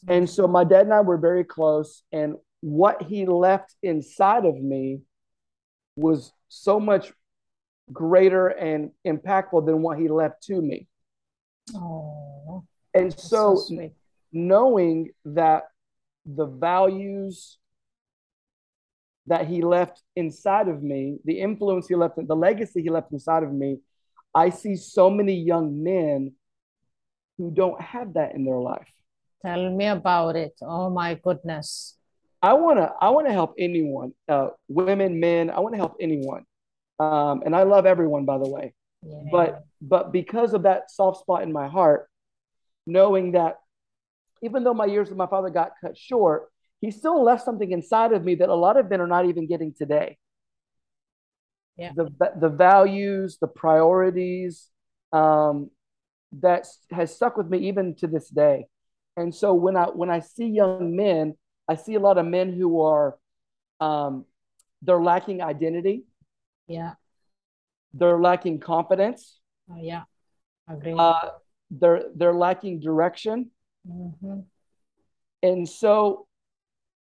And 0.09 0.29
so 0.29 0.49
my 0.49 0.65
dad 0.65 0.83
and 0.83 0.95
I 0.95 1.01
were 1.01 1.19
very 1.19 1.45
close, 1.45 2.03
and 2.13 2.37
what 2.61 3.03
he 3.03 3.27
left 3.27 3.75
inside 3.83 4.45
of 4.45 4.57
me 4.61 5.01
was 5.97 6.33
so 6.49 6.81
much 6.81 7.13
greater 7.93 8.49
and 8.49 8.91
impactful 9.07 9.67
than 9.67 9.83
what 9.83 9.99
he 9.99 10.09
left 10.09 10.43
to 10.45 10.61
me. 10.61 10.89
Oh, 11.75 12.65
And 12.95 13.17
so, 13.19 13.57
so 13.57 13.91
knowing 14.33 15.11
that 15.25 15.65
the 16.25 16.47
values 16.47 17.59
that 19.27 19.47
he 19.47 19.63
left 19.63 20.03
inside 20.17 20.69
of 20.69 20.83
me, 20.83 21.19
the 21.25 21.41
influence 21.41 21.87
he 21.87 21.95
left, 21.95 22.17
the 22.17 22.37
legacy 22.37 22.83
he 22.83 22.91
left 22.91 23.13
inside 23.13 23.43
of 23.43 23.53
me, 23.53 23.79
I 24.35 24.51
see 24.51 24.77
so 24.77 25.11
many 25.11 25.35
young 25.35 25.83
men 25.83 26.33
who 27.39 27.51
don't 27.51 27.81
have 27.81 28.15
that 28.15 28.35
in 28.35 28.45
their 28.45 28.59
life. 28.59 28.91
Tell 29.45 29.71
me 29.71 29.87
about 29.87 30.37
it. 30.37 30.55
Oh 30.63 30.89
my 30.91 31.15
goodness. 31.15 31.97
I 32.41 32.55
want 32.55 32.79
to 32.79 32.93
I 33.01 33.11
want 33.11 33.27
to 33.27 33.33
help 33.33 33.55
anyone, 33.59 34.13
uh, 34.29 34.49
women, 34.69 35.21
men. 35.21 35.51
I 35.51 35.61
want 35.61 35.75
to 35.75 35.79
help 35.79 35.97
anyone, 36.01 36.45
um, 36.99 37.43
and 37.45 37.55
I 37.55 37.63
love 37.63 37.87
everyone, 37.87 38.25
by 38.25 38.39
the 38.39 38.49
way. 38.49 38.75
Yeah. 39.03 39.23
But 39.31 39.65
but 39.81 40.13
because 40.13 40.55
of 40.55 40.63
that 40.63 40.91
soft 40.91 41.21
spot 41.21 41.43
in 41.43 41.53
my 41.53 41.69
heart, 41.69 42.09
knowing 42.87 43.33
that 43.33 43.59
even 44.43 44.65
though 44.65 44.75
my 44.75 44.87
years 44.87 45.09
with 45.09 45.19
my 45.19 45.27
father 45.27 45.51
got 45.51 45.73
cut 45.81 45.97
short, 45.97 46.51
he 46.81 46.91
still 46.91 47.23
left 47.23 47.45
something 47.45 47.71
inside 47.71 48.13
of 48.13 48.25
me 48.25 48.35
that 48.37 48.49
a 48.49 48.55
lot 48.55 48.77
of 48.77 48.91
men 48.91 49.01
are 49.01 49.07
not 49.07 49.27
even 49.27 49.47
getting 49.47 49.73
today. 49.73 50.19
Yeah. 51.77 51.93
The, 51.95 52.11
the 52.39 52.49
values, 52.49 53.39
the 53.41 53.47
priorities 53.47 54.69
um, 55.13 55.71
that 56.41 56.67
has 56.91 57.15
stuck 57.15 57.37
with 57.37 57.49
me 57.49 57.69
even 57.69 57.95
to 57.97 58.07
this 58.07 58.29
day. 58.29 58.67
And 59.17 59.35
so 59.35 59.55
when 59.55 59.77
I 59.77 59.85
when 59.87 60.11
I 60.11 60.21
see 60.21 60.47
young 60.47 60.97
men, 60.97 61.37
I 61.69 61.77
see 61.77 61.95
a 61.95 62.01
lot 62.01 62.19
of 62.19 62.27
men 62.27 62.53
who 62.53 62.81
are 62.83 63.19
um, 63.81 64.25
they're 64.81 65.03
lacking 65.03 65.43
identity. 65.43 66.05
Yeah. 66.67 66.93
They're 67.95 68.19
lacking 68.21 68.61
confidence. 68.61 69.39
Uh, 69.71 69.77
yeah. 69.81 70.03
Agree. 70.69 70.95
Uh, 70.97 71.31
they're 71.71 72.05
they're 72.15 72.35
lacking 72.35 72.81
direction. 72.81 73.51
Mm-hmm. 73.89 74.41
And 75.43 75.69
so 75.69 76.27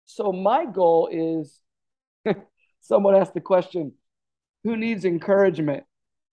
so 0.05 0.33
my 0.33 0.65
goal 0.65 1.09
is 1.11 1.61
someone 2.81 3.17
asked 3.17 3.35
the 3.35 3.41
question, 3.41 3.93
who 4.65 4.77
needs 4.77 5.05
encouragement? 5.05 5.85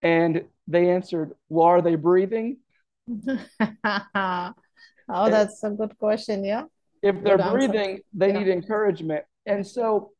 And 0.01 0.45
they 0.67 0.89
answered, 0.89 1.31
well, 1.49 1.67
are 1.67 1.81
they 1.81 1.95
breathing? 1.95 2.57
oh, 5.09 5.29
that's 5.29 5.63
a 5.63 5.69
good 5.71 5.97
question. 5.97 6.43
Yeah. 6.43 6.63
If 7.01 7.15
they're 7.23 7.37
Good 7.37 7.41
answer. 7.41 7.51
breathing, 7.57 7.99
they 8.13 8.27
Yeah. 8.27 8.39
need 8.39 8.47
encouragement. 8.47 9.25
And 9.45 9.65
so, 9.65 10.11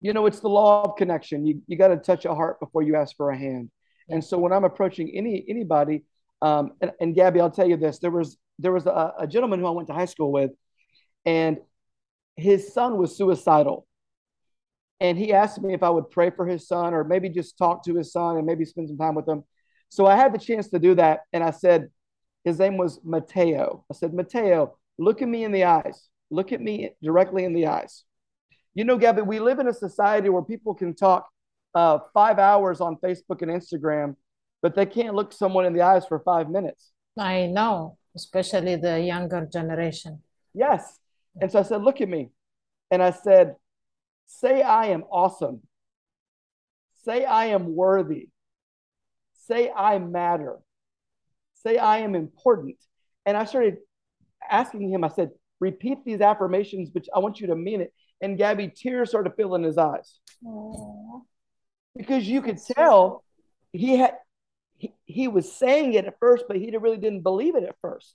you 0.00 0.12
know, 0.12 0.26
it's 0.26 0.40
the 0.40 0.48
law 0.48 0.82
of 0.84 0.96
connection. 0.96 1.46
You, 1.46 1.62
you 1.66 1.78
got 1.78 1.88
to 1.88 1.96
touch 1.96 2.24
a 2.24 2.34
heart 2.34 2.60
before 2.60 2.82
you 2.82 2.96
ask 2.96 3.16
for 3.16 3.30
a 3.30 3.36
hand. 3.38 3.70
And 4.10 4.22
so 4.22 4.36
when 4.36 4.52
I'm 4.52 4.64
approaching 4.64 5.10
any 5.14 5.42
anybody, 5.48 6.04
um, 6.42 6.72
and, 6.82 6.92
and 7.00 7.14
Gabby, 7.14 7.40
I'll 7.40 7.50
tell 7.50 7.66
you 7.66 7.78
this: 7.78 8.00
there 8.00 8.10
was 8.10 8.36
there 8.58 8.72
was 8.72 8.84
a, 8.86 9.14
a 9.20 9.26
gentleman 9.26 9.60
who 9.60 9.66
I 9.66 9.70
went 9.70 9.88
to 9.88 9.94
high 9.94 10.04
school 10.04 10.30
with, 10.30 10.50
and 11.24 11.58
his 12.36 12.74
son 12.74 12.98
was 12.98 13.16
suicidal. 13.16 13.86
And 15.00 15.16
he 15.18 15.32
asked 15.32 15.60
me 15.60 15.72
if 15.74 15.82
I 15.82 15.88
would 15.90 16.10
pray 16.10 16.30
for 16.30 16.46
his 16.46 16.68
son, 16.68 16.92
or 16.92 17.02
maybe 17.02 17.30
just 17.30 17.56
talk 17.56 17.84
to 17.84 17.94
his 17.94 18.12
son, 18.12 18.36
and 18.36 18.46
maybe 18.46 18.64
spend 18.66 18.88
some 18.88 18.98
time 18.98 19.14
with 19.14 19.26
him. 19.26 19.42
So 19.88 20.06
I 20.06 20.16
had 20.16 20.34
the 20.34 20.38
chance 20.38 20.68
to 20.68 20.78
do 20.78 20.94
that, 20.96 21.20
and 21.32 21.42
I 21.42 21.50
said, 21.50 21.88
his 22.44 22.58
name 22.58 22.76
was 22.76 23.00
Mateo. 23.04 23.84
I 23.90 23.94
said, 23.94 24.12
Mateo, 24.14 24.76
look 24.98 25.22
at 25.22 25.28
me 25.28 25.44
in 25.44 25.52
the 25.52 25.64
eyes. 25.64 26.08
Look 26.30 26.52
at 26.52 26.60
me 26.60 26.90
directly 27.02 27.44
in 27.44 27.54
the 27.54 27.66
eyes. 27.66 28.04
You 28.74 28.84
know, 28.84 28.98
Gabby, 28.98 29.22
we 29.22 29.40
live 29.40 29.58
in 29.58 29.68
a 29.68 29.72
society 29.72 30.28
where 30.28 30.42
people 30.42 30.74
can 30.74 30.94
talk 30.94 31.28
uh, 31.74 31.98
five 32.12 32.38
hours 32.38 32.80
on 32.80 32.96
Facebook 32.96 33.42
and 33.42 33.50
Instagram, 33.50 34.16
but 34.62 34.74
they 34.74 34.86
can't 34.86 35.14
look 35.14 35.32
someone 35.32 35.64
in 35.64 35.72
the 35.72 35.82
eyes 35.82 36.06
for 36.06 36.18
five 36.20 36.50
minutes. 36.50 36.90
I 37.18 37.46
know, 37.46 37.98
especially 38.16 38.76
the 38.76 39.00
younger 39.00 39.46
generation. 39.50 40.22
Yes. 40.52 40.98
And 41.40 41.50
so 41.50 41.60
I 41.60 41.62
said, 41.62 41.82
look 41.82 42.00
at 42.00 42.08
me. 42.08 42.30
And 42.90 43.02
I 43.02 43.10
said, 43.10 43.56
say 44.26 44.62
I 44.62 44.86
am 44.86 45.04
awesome. 45.10 45.60
Say 47.04 47.24
I 47.24 47.46
am 47.46 47.74
worthy. 47.74 48.28
Say 49.46 49.70
I 49.70 49.98
matter. 49.98 50.58
Say 51.66 51.78
I 51.78 51.98
am 51.98 52.14
important. 52.14 52.76
And 53.26 53.36
I 53.36 53.44
started 53.44 53.78
asking 54.50 54.90
him, 54.90 55.04
I 55.04 55.08
said, 55.08 55.30
repeat 55.60 56.04
these 56.04 56.20
affirmations, 56.20 56.90
but 56.90 57.04
I 57.14 57.20
want 57.20 57.40
you 57.40 57.46
to 57.48 57.56
mean 57.56 57.80
it. 57.80 57.92
And 58.20 58.36
Gabby, 58.38 58.68
tears 58.68 59.10
started 59.10 59.32
filling 59.36 59.62
his 59.62 59.78
eyes 59.78 60.18
because 61.96 62.26
you 62.28 62.42
could 62.42 62.58
tell 62.58 63.24
he 63.72 63.96
had 63.96 64.14
he, 64.76 64.92
he 65.04 65.28
was 65.28 65.50
saying 65.52 65.94
it 65.94 66.04
at 66.04 66.18
first, 66.20 66.44
but 66.48 66.56
he 66.56 66.76
really 66.76 66.96
didn't 66.98 67.22
believe 67.22 67.54
it 67.56 67.64
at 67.64 67.76
first. 67.80 68.14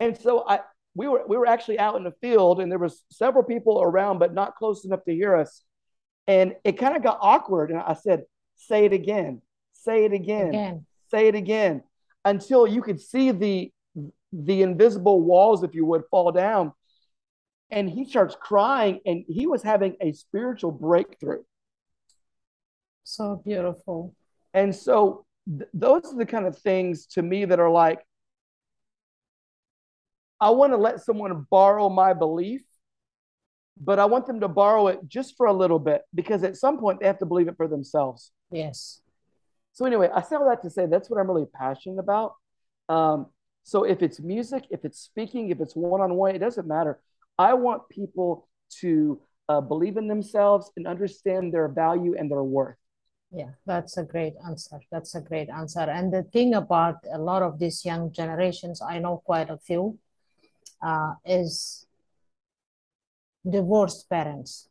And 0.00 0.16
so 0.18 0.44
I 0.46 0.60
we 0.94 1.08
were 1.08 1.22
we 1.26 1.36
were 1.36 1.46
actually 1.46 1.78
out 1.78 1.96
in 1.96 2.04
the 2.04 2.14
field 2.20 2.60
and 2.60 2.70
there 2.70 2.78
was 2.78 3.04
several 3.10 3.44
people 3.44 3.80
around, 3.82 4.18
but 4.18 4.34
not 4.34 4.56
close 4.56 4.84
enough 4.84 5.04
to 5.04 5.14
hear 5.14 5.36
us. 5.36 5.62
And 6.26 6.54
it 6.64 6.78
kind 6.78 6.96
of 6.96 7.02
got 7.02 7.18
awkward. 7.20 7.70
And 7.70 7.80
I 7.80 7.94
said, 7.94 8.24
say 8.56 8.84
it 8.84 8.92
again, 8.92 9.42
say 9.72 10.04
it 10.04 10.12
again, 10.12 10.48
Again. 10.48 10.86
say 11.10 11.28
it 11.28 11.34
again, 11.34 11.82
until 12.24 12.66
you 12.66 12.82
could 12.82 13.00
see 13.00 13.30
the 13.30 13.72
the 14.32 14.62
invisible 14.62 15.20
walls, 15.20 15.62
if 15.62 15.74
you 15.74 15.84
would, 15.84 16.04
fall 16.10 16.32
down. 16.32 16.72
And 17.70 17.88
he 17.88 18.04
starts 18.04 18.36
crying, 18.38 19.00
and 19.04 19.24
he 19.28 19.46
was 19.46 19.62
having 19.62 19.96
a 20.00 20.12
spiritual 20.12 20.72
breakthrough. 20.72 21.42
So 23.04 23.42
beautiful. 23.44 24.14
And 24.54 24.74
so 24.74 25.24
th- 25.46 25.68
those 25.74 26.04
are 26.06 26.16
the 26.16 26.26
kind 26.26 26.46
of 26.46 26.56
things 26.58 27.06
to 27.08 27.22
me 27.22 27.44
that 27.44 27.60
are 27.60 27.70
like, 27.70 28.00
I 30.40 30.50
want 30.50 30.72
to 30.72 30.76
let 30.76 31.00
someone 31.00 31.46
borrow 31.50 31.88
my 31.88 32.12
belief, 32.12 32.62
but 33.80 33.98
I 33.98 34.04
want 34.06 34.26
them 34.26 34.40
to 34.40 34.48
borrow 34.48 34.88
it 34.88 35.00
just 35.06 35.36
for 35.36 35.46
a 35.46 35.52
little 35.52 35.78
bit 35.78 36.02
because 36.14 36.42
at 36.42 36.56
some 36.56 36.78
point 36.78 37.00
they 37.00 37.06
have 37.06 37.18
to 37.20 37.26
believe 37.26 37.48
it 37.48 37.56
for 37.56 37.68
themselves. 37.68 38.32
Yes. 38.50 39.00
So 39.72 39.86
anyway, 39.86 40.10
I 40.14 40.20
say 40.22 40.36
all 40.36 40.48
that 40.48 40.62
to 40.62 40.70
say 40.70 40.86
that's 40.86 41.08
what 41.08 41.18
I'm 41.18 41.28
really 41.28 41.46
passionate 41.46 41.98
about. 41.98 42.34
Um, 42.88 43.26
so 43.62 43.84
if 43.84 44.02
it's 44.02 44.20
music, 44.20 44.64
if 44.70 44.84
it's 44.84 44.98
speaking, 44.98 45.50
if 45.50 45.60
it's 45.60 45.74
one-on-one, 45.74 46.34
it 46.34 46.40
doesn't 46.40 46.66
matter. 46.66 47.00
I 47.38 47.54
want 47.54 47.88
people 47.88 48.48
to 48.80 49.20
uh, 49.48 49.60
believe 49.60 49.96
in 49.96 50.08
themselves 50.08 50.70
and 50.76 50.86
understand 50.86 51.54
their 51.54 51.68
value 51.68 52.14
and 52.18 52.30
their 52.30 52.42
worth. 52.42 52.76
Yeah, 53.30 53.52
that's 53.64 53.96
a 53.96 54.02
great 54.02 54.34
answer. 54.46 54.80
That's 54.90 55.14
a 55.14 55.20
great 55.20 55.48
answer. 55.48 55.80
And 55.80 56.12
the 56.12 56.22
thing 56.22 56.52
about 56.54 56.96
a 57.10 57.18
lot 57.18 57.42
of 57.42 57.58
these 57.58 57.84
young 57.84 58.12
generations, 58.12 58.82
I 58.82 58.98
know 58.98 59.22
quite 59.24 59.48
a 59.48 59.56
few, 59.56 59.98
uh, 60.82 61.14
is 61.24 61.86
divorced 63.48 64.10
parents. 64.10 64.68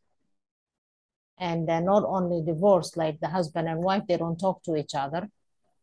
And 1.41 1.67
they're 1.67 1.81
not 1.81 2.03
only 2.05 2.45
divorced, 2.45 2.95
like 2.95 3.19
the 3.19 3.27
husband 3.27 3.67
and 3.67 3.81
wife, 3.81 4.03
they 4.07 4.15
don't 4.15 4.39
talk 4.39 4.61
to 4.63 4.75
each 4.75 4.93
other. 4.93 5.27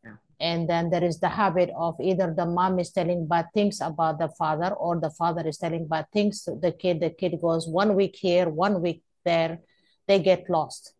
Yeah. 0.04 0.14
And 0.38 0.70
then 0.70 0.88
there 0.88 1.02
is 1.02 1.18
the 1.18 1.28
habit 1.28 1.70
of 1.76 1.96
either 2.00 2.32
the 2.32 2.46
mom 2.46 2.78
is 2.78 2.92
telling 2.92 3.26
bad 3.26 3.48
things 3.52 3.80
about 3.80 4.20
the 4.20 4.28
father 4.38 4.70
or 4.70 5.00
the 5.00 5.10
father 5.10 5.46
is 5.46 5.58
telling 5.58 5.88
bad 5.88 6.06
things 6.12 6.44
to 6.44 6.54
the 6.54 6.70
kid. 6.70 7.00
The 7.00 7.10
kid 7.10 7.40
goes 7.42 7.66
one 7.66 7.96
week 7.96 8.14
here, 8.14 8.48
one 8.48 8.80
week 8.80 9.02
there, 9.24 9.58
they 10.06 10.20
get 10.20 10.48
lost. 10.48 10.94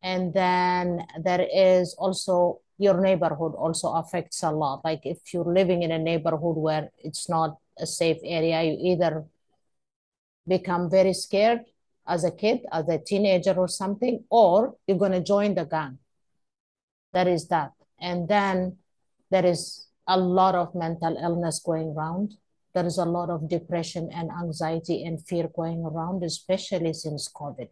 And 0.00 0.32
then 0.32 1.04
there 1.20 1.44
is 1.52 1.94
also 1.98 2.60
your 2.78 3.00
neighborhood 3.00 3.54
also 3.56 3.92
affects 3.94 4.42
a 4.44 4.50
lot. 4.50 4.84
Like 4.84 5.02
if 5.04 5.18
you're 5.34 5.52
living 5.52 5.82
in 5.82 5.90
a 5.92 5.98
neighborhood 5.98 6.56
where 6.56 6.90
it's 6.98 7.28
not 7.28 7.58
a 7.78 7.86
safe 7.86 8.18
area, 8.22 8.62
you 8.62 8.76
either 8.92 9.24
become 10.46 10.90
very 10.90 11.14
scared 11.14 11.60
as 12.06 12.24
a 12.24 12.30
kid, 12.30 12.60
as 12.72 12.88
a 12.88 12.98
teenager 12.98 13.52
or 13.52 13.68
something, 13.68 14.24
or 14.30 14.74
you're 14.86 14.98
going 14.98 15.12
to 15.12 15.22
join 15.22 15.54
the 15.54 15.64
gang. 15.64 15.98
That 17.12 17.28
is 17.28 17.48
that. 17.48 17.72
And 18.00 18.28
then 18.28 18.78
there 19.30 19.46
is 19.46 19.86
a 20.06 20.18
lot 20.18 20.54
of 20.54 20.74
mental 20.74 21.16
illness 21.16 21.60
going 21.60 21.94
around. 21.96 22.34
There 22.74 22.86
is 22.86 22.98
a 22.98 23.04
lot 23.04 23.30
of 23.30 23.48
depression 23.48 24.10
and 24.12 24.30
anxiety 24.30 25.04
and 25.04 25.24
fear 25.24 25.48
going 25.54 25.84
around, 25.84 26.24
especially 26.24 26.92
since 26.94 27.30
COVID. 27.32 27.68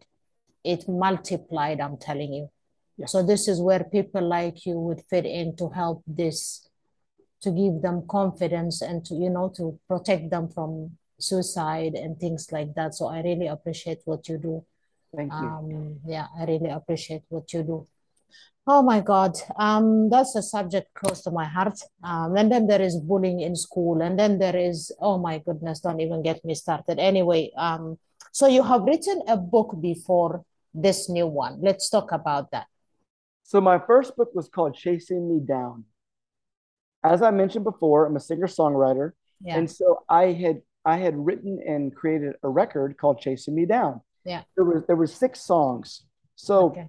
It 0.63 0.87
multiplied, 0.87 1.81
I'm 1.81 1.97
telling 1.97 2.33
you. 2.33 2.49
Yeah. 2.97 3.07
So 3.07 3.23
this 3.23 3.47
is 3.47 3.59
where 3.59 3.83
people 3.83 4.21
like 4.21 4.65
you 4.65 4.79
would 4.79 5.01
fit 5.09 5.25
in 5.25 5.55
to 5.57 5.69
help 5.69 6.03
this, 6.05 6.67
to 7.41 7.49
give 7.49 7.81
them 7.81 8.05
confidence 8.07 8.81
and 8.81 9.03
to, 9.05 9.15
you 9.15 9.29
know, 9.29 9.51
to 9.57 9.79
protect 9.87 10.29
them 10.29 10.49
from 10.49 10.97
suicide 11.21 11.93
and 11.93 12.19
things 12.19 12.51
like 12.51 12.73
that. 12.75 12.95
So 12.95 13.07
I 13.07 13.21
really 13.21 13.47
appreciate 13.47 13.99
what 14.05 14.27
you 14.27 14.37
do. 14.37 14.65
Thank 15.15 15.31
you. 15.31 15.37
Um, 15.37 15.99
yeah, 16.05 16.27
I 16.39 16.45
really 16.45 16.69
appreciate 16.69 17.23
what 17.29 17.51
you 17.53 17.63
do. 17.63 17.87
Oh 18.67 18.83
my 18.83 19.01
God, 19.01 19.35
um, 19.57 20.09
that's 20.09 20.35
a 20.35 20.41
subject 20.41 20.93
close 20.93 21.21
to 21.23 21.31
my 21.31 21.45
heart. 21.45 21.79
Um, 22.03 22.37
and 22.37 22.51
then 22.51 22.67
there 22.67 22.81
is 22.81 22.95
bullying 22.95 23.39
in 23.41 23.55
school, 23.55 24.01
and 24.01 24.19
then 24.19 24.37
there 24.37 24.55
is, 24.55 24.91
oh 25.01 25.17
my 25.17 25.39
goodness, 25.39 25.79
don't 25.79 25.99
even 25.99 26.21
get 26.21 26.45
me 26.45 26.53
started. 26.53 26.99
Anyway, 26.99 27.51
um, 27.57 27.97
so 28.31 28.47
you 28.47 28.61
have 28.61 28.83
written 28.83 29.23
a 29.27 29.35
book 29.35 29.75
before 29.81 30.45
this 30.73 31.09
new 31.09 31.25
one. 31.25 31.59
Let's 31.61 31.89
talk 31.89 32.11
about 32.11 32.51
that. 32.51 32.67
So 33.43 33.59
my 33.59 33.79
first 33.79 34.15
book 34.15 34.29
was 34.33 34.47
called 34.47 34.75
Chasing 34.75 35.27
Me 35.27 35.39
Down. 35.45 35.85
As 37.03 37.23
I 37.23 37.31
mentioned 37.31 37.65
before, 37.65 38.05
I'm 38.05 38.15
a 38.15 38.19
singer-songwriter. 38.19 39.13
Yeah, 39.43 39.57
And 39.57 39.69
so 39.69 40.03
I 40.07 40.33
had 40.33 40.61
I 40.85 40.97
had 40.97 41.15
written 41.15 41.59
and 41.65 41.95
created 41.95 42.33
a 42.43 42.49
record 42.49 42.97
called 42.97 43.19
Chasing 43.19 43.55
Me 43.55 43.65
Down. 43.65 44.01
Yeah. 44.23 44.43
There 44.55 44.65
was 44.65 44.83
there 44.87 44.95
were 44.95 45.07
six 45.07 45.41
songs. 45.41 46.03
So 46.35 46.69
okay. 46.69 46.87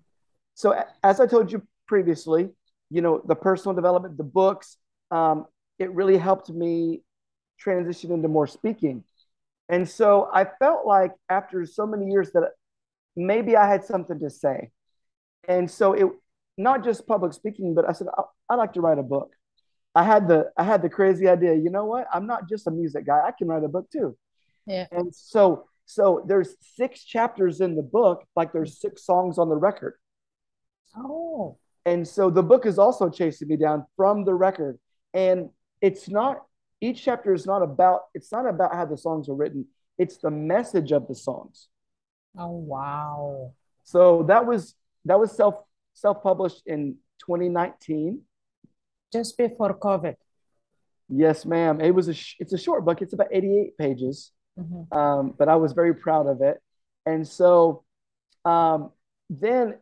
so 0.54 0.82
as 1.02 1.20
I 1.20 1.26
told 1.26 1.52
you 1.52 1.62
previously, 1.86 2.50
you 2.90 3.00
know, 3.00 3.22
the 3.26 3.34
personal 3.34 3.74
development, 3.74 4.16
the 4.16 4.24
books, 4.24 4.76
um, 5.10 5.46
it 5.78 5.92
really 5.92 6.16
helped 6.16 6.50
me 6.50 7.02
transition 7.58 8.12
into 8.12 8.28
more 8.28 8.46
speaking. 8.46 9.04
And 9.68 9.88
so 9.88 10.28
I 10.32 10.46
felt 10.58 10.86
like 10.86 11.12
after 11.28 11.64
so 11.64 11.86
many 11.86 12.10
years 12.10 12.32
that 12.32 12.50
maybe 13.16 13.56
I 13.56 13.68
had 13.68 13.84
something 13.84 14.18
to 14.20 14.30
say. 14.30 14.70
And 15.48 15.70
so 15.70 15.92
it 15.92 16.06
not 16.58 16.84
just 16.84 17.06
public 17.06 17.32
speaking, 17.32 17.74
but 17.74 17.88
I 17.88 17.92
said 17.92 18.08
I- 18.16 18.22
I'd 18.50 18.56
like 18.56 18.74
to 18.74 18.80
write 18.80 18.98
a 18.98 19.02
book. 19.02 19.32
I 19.94 20.04
had 20.04 20.28
the 20.28 20.50
I 20.56 20.64
had 20.64 20.82
the 20.82 20.88
crazy 20.88 21.28
idea. 21.28 21.54
You 21.54 21.70
know 21.70 21.84
what? 21.84 22.06
I'm 22.12 22.26
not 22.26 22.48
just 22.48 22.66
a 22.66 22.70
music 22.70 23.06
guy. 23.06 23.20
I 23.26 23.32
can 23.36 23.48
write 23.48 23.64
a 23.64 23.68
book 23.68 23.90
too. 23.90 24.16
Yeah. 24.66 24.86
And 24.90 25.14
so 25.14 25.68
so 25.84 26.24
there's 26.26 26.54
six 26.76 27.04
chapters 27.04 27.60
in 27.60 27.74
the 27.74 27.82
book, 27.82 28.24
like 28.34 28.52
there's 28.52 28.80
six 28.80 29.04
songs 29.04 29.38
on 29.38 29.48
the 29.48 29.56
record. 29.56 29.94
Oh. 30.96 31.58
And 31.84 32.06
so 32.06 32.30
the 32.30 32.42
book 32.42 32.64
is 32.64 32.78
also 32.78 33.10
chasing 33.10 33.48
me 33.48 33.56
down 33.56 33.86
from 33.96 34.24
the 34.24 34.34
record. 34.34 34.78
And 35.12 35.50
it's 35.80 36.08
not 36.08 36.42
each 36.80 37.04
chapter 37.04 37.34
is 37.34 37.46
not 37.46 37.62
about 37.62 38.02
it's 38.14 38.32
not 38.32 38.48
about 38.48 38.74
how 38.74 38.86
the 38.86 38.96
songs 38.96 39.28
are 39.28 39.34
written. 39.34 39.66
It's 39.98 40.16
the 40.16 40.30
message 40.30 40.92
of 40.92 41.06
the 41.08 41.14
songs. 41.14 41.68
Oh 42.38 42.50
wow. 42.50 43.52
So 43.84 44.22
that 44.24 44.46
was 44.46 44.74
that 45.04 45.18
was 45.18 45.32
self 45.32 45.56
self-published 45.94 46.62
in 46.66 46.96
2019. 47.26 48.22
Just 49.12 49.36
before 49.36 49.74
COVID. 49.78 50.14
Yes, 51.08 51.44
ma'am. 51.44 51.80
It 51.80 51.90
was 51.94 52.08
a 52.08 52.14
sh- 52.14 52.36
it's 52.38 52.52
a 52.52 52.58
short 52.58 52.84
book. 52.84 53.02
It's 53.02 53.12
about 53.12 53.28
88 53.30 53.76
pages. 53.76 54.32
Mhm. 54.58 54.94
um, 54.94 55.34
but 55.38 55.48
I 55.48 55.56
was 55.56 55.72
very 55.72 55.94
proud 55.94 56.26
of 56.26 56.42
it. 56.42 56.60
And 57.06 57.26
so 57.26 57.84
um, 58.44 58.90
then 59.30 59.78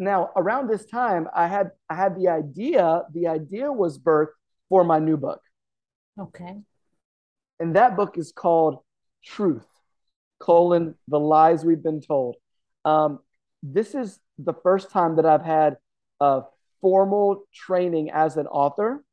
now 0.00 0.30
around 0.34 0.68
this 0.68 0.84
time, 0.86 1.28
I 1.34 1.46
had 1.46 1.70
I 1.88 1.94
had 1.94 2.16
the 2.16 2.28
idea. 2.28 3.02
The 3.12 3.28
idea 3.28 3.70
was 3.72 3.98
birthed 3.98 4.34
for 4.68 4.82
my 4.84 4.98
new 4.98 5.16
book, 5.16 5.40
Okay. 6.18 6.62
and 7.60 7.76
that 7.76 7.96
book 7.96 8.18
is 8.18 8.32
called 8.32 8.78
Truth: 9.24 9.66
colon 10.40 10.94
the 11.06 11.20
lies 11.20 11.64
we've 11.64 11.82
been 11.82 12.00
told. 12.00 12.36
Um, 12.84 13.20
this 13.62 13.94
is 13.94 14.18
the 14.38 14.54
first 14.54 14.90
time 14.90 15.16
that 15.16 15.26
I've 15.26 15.44
had 15.44 15.76
a 16.20 16.42
formal 16.80 17.44
training 17.54 18.10
as 18.10 18.36
an 18.36 18.46
author. 18.46 19.04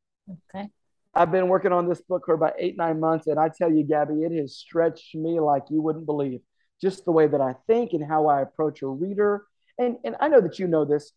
Okay. 0.53 0.69
I've 1.13 1.31
been 1.31 1.47
working 1.47 1.71
on 1.71 1.87
this 1.89 2.01
book 2.01 2.23
for 2.25 2.33
about 2.35 2.53
eight, 2.59 2.77
nine 2.77 2.99
months. 2.99 3.27
And 3.27 3.39
I 3.39 3.49
tell 3.49 3.71
you, 3.71 3.83
Gabby, 3.83 4.23
it 4.23 4.31
has 4.33 4.55
stretched 4.55 5.15
me 5.15 5.39
like 5.39 5.63
you 5.69 5.81
wouldn't 5.81 6.05
believe. 6.05 6.41
Just 6.81 7.05
the 7.05 7.11
way 7.11 7.27
that 7.27 7.41
I 7.41 7.55
think 7.65 7.93
and 7.93 8.03
how 8.05 8.27
I 8.27 8.41
approach 8.41 8.81
a 8.83 8.87
reader. 8.87 9.45
And, 9.79 9.97
and 10.03 10.15
I 10.19 10.27
know 10.27 10.41
that 10.41 10.59
you 10.59 10.67
know 10.67 10.85
this. 10.85 11.11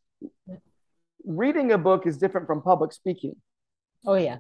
Reading 1.26 1.72
a 1.72 1.78
book 1.78 2.06
is 2.06 2.16
different 2.16 2.46
from 2.46 2.62
public 2.62 2.92
speaking, 2.92 3.36
Oh 4.06 4.14
yeah. 4.14 4.38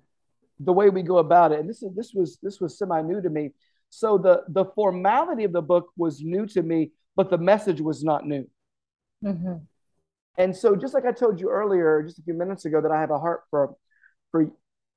the 0.58 0.72
way 0.72 0.88
we 0.88 1.02
go 1.02 1.18
about 1.18 1.52
it. 1.52 1.60
And 1.60 1.68
this 1.68 1.82
is 1.82 1.94
this 1.94 2.14
was 2.14 2.38
this 2.42 2.58
was 2.58 2.78
semi-new 2.78 3.20
to 3.20 3.28
me. 3.28 3.50
So 3.90 4.16
the 4.16 4.44
the 4.48 4.64
formality 4.74 5.44
of 5.44 5.52
the 5.52 5.60
book 5.60 5.90
was 5.96 6.22
new 6.22 6.46
to 6.46 6.62
me, 6.62 6.92
but 7.16 7.28
the 7.28 7.36
message 7.36 7.82
was 7.82 8.02
not 8.02 8.26
new. 8.26 8.48
hmm 9.22 9.56
And 10.40 10.56
so, 10.56 10.74
just 10.74 10.94
like 10.94 11.04
I 11.04 11.12
told 11.12 11.38
you 11.40 11.50
earlier, 11.50 12.02
just 12.02 12.18
a 12.18 12.22
few 12.22 12.32
minutes 12.34 12.64
ago, 12.64 12.80
that 12.80 12.90
I 12.90 13.00
have 13.00 13.10
a 13.10 13.18
heart 13.18 13.42
for 13.50 13.76
for 14.30 14.50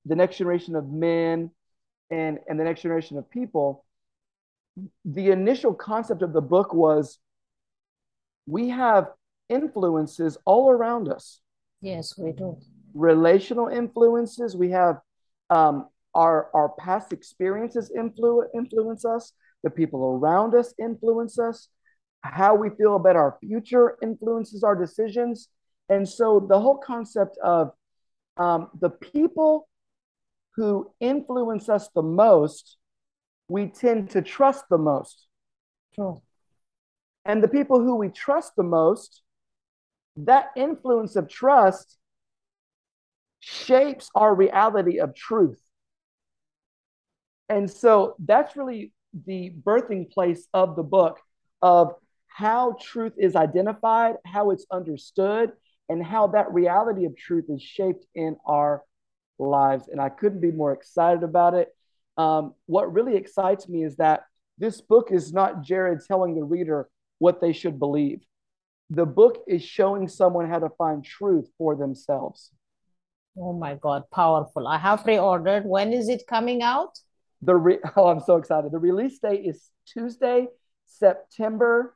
the 0.05 0.15
next 0.15 0.37
generation 0.37 0.75
of 0.75 0.89
men 0.89 1.51
and 2.09 2.39
and 2.47 2.59
the 2.59 2.63
next 2.63 2.81
generation 2.81 3.17
of 3.17 3.29
people. 3.29 3.85
The 5.05 5.31
initial 5.31 5.73
concept 5.73 6.21
of 6.21 6.31
the 6.33 6.41
book 6.41 6.73
was 6.73 7.19
we 8.47 8.69
have 8.69 9.07
influences 9.49 10.37
all 10.45 10.71
around 10.71 11.09
us, 11.09 11.41
Yes, 11.81 12.17
we 12.17 12.31
do. 12.31 12.57
relational 12.93 13.67
influences. 13.67 14.55
We 14.55 14.71
have 14.71 14.99
um, 15.49 15.87
our 16.15 16.49
our 16.53 16.69
past 16.69 17.11
experiences 17.11 17.91
influ- 17.95 18.47
influence 18.55 19.03
us. 19.03 19.33
The 19.63 19.69
people 19.69 20.01
around 20.17 20.55
us 20.55 20.73
influence 20.79 21.37
us. 21.37 21.67
How 22.23 22.55
we 22.55 22.69
feel 22.69 22.95
about 22.95 23.15
our 23.15 23.37
future 23.41 23.97
influences 24.01 24.63
our 24.63 24.75
decisions. 24.75 25.49
And 25.89 26.07
so 26.07 26.39
the 26.39 26.59
whole 26.59 26.77
concept 26.77 27.37
of 27.43 27.71
um, 28.37 28.69
the 28.79 28.89
people 28.89 29.67
who 30.55 30.91
influence 30.99 31.69
us 31.69 31.89
the 31.93 32.01
most, 32.01 32.77
we 33.47 33.67
tend 33.67 34.11
to 34.11 34.21
trust 34.21 34.65
the 34.69 34.77
most. 34.77 35.27
True. 35.93 36.21
And 37.25 37.43
the 37.43 37.47
people 37.47 37.79
who 37.79 37.95
we 37.95 38.09
trust 38.09 38.55
the 38.55 38.63
most, 38.63 39.21
that 40.17 40.51
influence 40.55 41.15
of 41.15 41.27
trust 41.27 41.97
shapes 43.39 44.09
our 44.15 44.33
reality 44.33 44.99
of 44.99 45.15
truth. 45.15 45.59
And 47.49 47.69
so 47.69 48.15
that's 48.19 48.55
really 48.55 48.93
the 49.25 49.53
birthing 49.63 50.11
place 50.11 50.47
of 50.53 50.75
the 50.75 50.83
book 50.83 51.19
of 51.61 51.93
how 52.33 52.75
truth 52.81 53.13
is 53.17 53.35
identified, 53.35 54.15
how 54.25 54.49
it's 54.49 54.65
understood, 54.71 55.51
and 55.87 56.03
how 56.03 56.27
that 56.27 56.51
reality 56.51 57.05
of 57.05 57.15
truth 57.15 57.45
is 57.49 57.61
shaped 57.61 58.05
in 58.15 58.35
our 58.45 58.81
lives. 59.37 59.87
And 59.87 60.01
I 60.01 60.09
couldn't 60.09 60.39
be 60.39 60.51
more 60.51 60.73
excited 60.73 61.21
about 61.21 61.53
it. 61.53 61.69
Um, 62.17 62.55
what 62.65 62.91
really 62.91 63.15
excites 63.15 63.69
me 63.69 63.83
is 63.83 63.97
that 63.97 64.23
this 64.57 64.81
book 64.81 65.09
is 65.11 65.31
not 65.31 65.61
Jared 65.61 65.99
telling 66.07 66.33
the 66.33 66.43
reader 66.43 66.89
what 67.19 67.39
they 67.39 67.53
should 67.53 67.77
believe. 67.77 68.21
The 68.89 69.05
book 69.05 69.43
is 69.47 69.63
showing 69.63 70.07
someone 70.07 70.49
how 70.49 70.59
to 70.59 70.69
find 70.69 71.03
truth 71.05 71.47
for 71.59 71.75
themselves. 71.75 72.51
Oh 73.37 73.53
my 73.53 73.75
God, 73.75 74.03
powerful. 74.11 74.67
I 74.67 74.77
have 74.79 75.03
pre-ordered. 75.03 75.65
When 75.65 75.93
is 75.93 76.09
it 76.09 76.25
coming 76.27 76.63
out? 76.63 76.97
The 77.43 77.55
re- 77.55 77.79
oh, 77.95 78.07
I'm 78.07 78.21
so 78.21 78.37
excited. 78.37 78.71
The 78.71 78.79
release 78.79 79.19
date 79.19 79.45
is 79.45 79.69
Tuesday, 79.85 80.47
September 80.85 81.95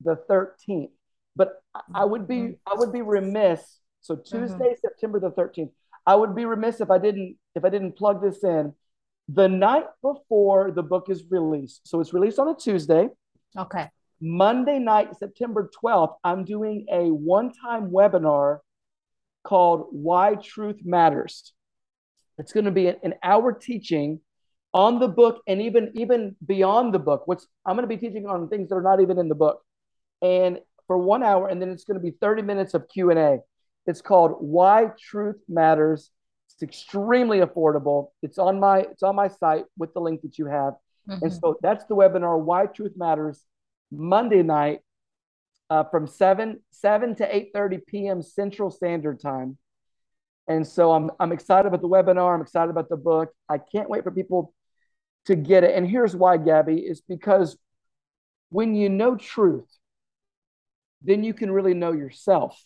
the 0.00 0.16
13th. 0.28 0.90
But 1.36 1.62
I- 1.94 2.04
would 2.04 2.26
be 2.26 2.36
mm-hmm. 2.36 2.72
I 2.72 2.74
would 2.74 2.92
be 2.92 3.02
remiss. 3.02 3.78
So 4.00 4.16
Tuesday, 4.16 4.72
mm-hmm. 4.72 4.80
September 4.80 5.20
the 5.20 5.30
13th. 5.30 5.70
I 6.06 6.14
would 6.14 6.34
be 6.34 6.44
remiss 6.44 6.80
if 6.80 6.90
I 6.90 6.98
didn't 6.98 7.36
if 7.54 7.64
I 7.64 7.68
didn't 7.68 7.92
plug 7.92 8.22
this 8.22 8.42
in. 8.42 8.74
The 9.28 9.48
night 9.48 9.84
before 10.00 10.70
the 10.70 10.82
book 10.82 11.10
is 11.10 11.24
released. 11.30 11.82
So 11.84 12.00
it's 12.00 12.14
released 12.14 12.38
on 12.38 12.48
a 12.48 12.54
Tuesday. 12.54 13.08
Okay. 13.56 13.90
Monday 14.20 14.78
night, 14.78 15.16
September 15.16 15.70
12th, 15.82 16.14
I'm 16.24 16.44
doing 16.44 16.86
a 16.90 17.10
one-time 17.10 17.90
webinar 17.90 18.58
called 19.44 19.86
Why 19.92 20.34
Truth 20.34 20.80
Matters. 20.84 21.52
It's 22.38 22.52
going 22.52 22.64
to 22.64 22.70
be 22.70 22.88
an 22.88 23.14
hour 23.22 23.52
teaching 23.52 24.20
on 24.74 24.98
the 24.98 25.08
book 25.08 25.42
and 25.46 25.60
even 25.62 25.92
even 25.94 26.36
beyond 26.44 26.94
the 26.94 26.98
book. 26.98 27.22
What's 27.26 27.46
I'm 27.66 27.76
going 27.76 27.88
to 27.88 27.94
be 27.94 27.96
teaching 27.96 28.26
on 28.26 28.48
things 28.48 28.68
that 28.68 28.76
are 28.76 28.82
not 28.82 29.00
even 29.00 29.18
in 29.18 29.28
the 29.28 29.34
book. 29.34 29.62
And 30.22 30.60
for 30.86 30.98
1 30.98 31.22
hour 31.22 31.48
and 31.48 31.60
then 31.60 31.70
it's 31.70 31.84
going 31.84 31.98
to 31.98 32.02
be 32.02 32.10
30 32.10 32.42
minutes 32.42 32.74
of 32.74 32.88
Q&A. 32.88 33.40
It's 33.86 34.02
called 34.02 34.32
Why 34.40 34.90
Truth 34.98 35.40
Matters. 35.48 36.10
It's 36.50 36.62
extremely 36.62 37.40
affordable. 37.40 38.10
It's 38.22 38.38
on 38.38 38.58
my 38.58 38.80
it's 38.80 39.02
on 39.02 39.14
my 39.16 39.28
site 39.28 39.64
with 39.76 39.94
the 39.94 40.00
link 40.00 40.22
that 40.22 40.38
you 40.38 40.46
have. 40.46 40.74
And 41.08 41.30
Mhm. 41.30 41.40
so 41.40 41.58
that's 41.62 41.84
the 41.86 41.94
webinar 41.94 42.38
Why 42.40 42.66
Truth 42.66 42.94
Matters 42.96 43.44
Monday 43.90 44.42
night 44.42 44.80
uh, 45.70 45.84
from 45.84 46.06
7 46.06 46.62
7 46.70 47.14
to 47.16 47.36
8:30 47.36 47.78
p.m. 47.78 48.22
Central 48.22 48.70
Standard 48.70 49.20
Time. 49.20 49.58
And 50.48 50.66
so 50.66 50.92
I'm 50.92 51.10
I'm 51.20 51.32
excited 51.32 51.68
about 51.68 51.82
the 51.82 51.88
webinar. 51.88 52.34
I'm 52.34 52.40
excited 52.42 52.70
about 52.70 52.88
the 52.88 52.96
book. 52.96 53.32
I 53.48 53.58
can't 53.58 53.88
wait 53.90 54.02
for 54.04 54.10
people 54.10 54.54
to 55.26 55.36
get 55.36 55.64
it. 55.64 55.74
And 55.76 55.86
here's 55.86 56.16
why, 56.16 56.38
Gabby, 56.38 56.78
is 56.78 57.02
because 57.02 57.58
when 58.50 58.74
you 58.74 58.88
know 58.88 59.14
truth, 59.16 59.68
then 61.02 61.22
you 61.24 61.34
can 61.34 61.50
really 61.50 61.74
know 61.74 61.92
yourself. 61.92 62.60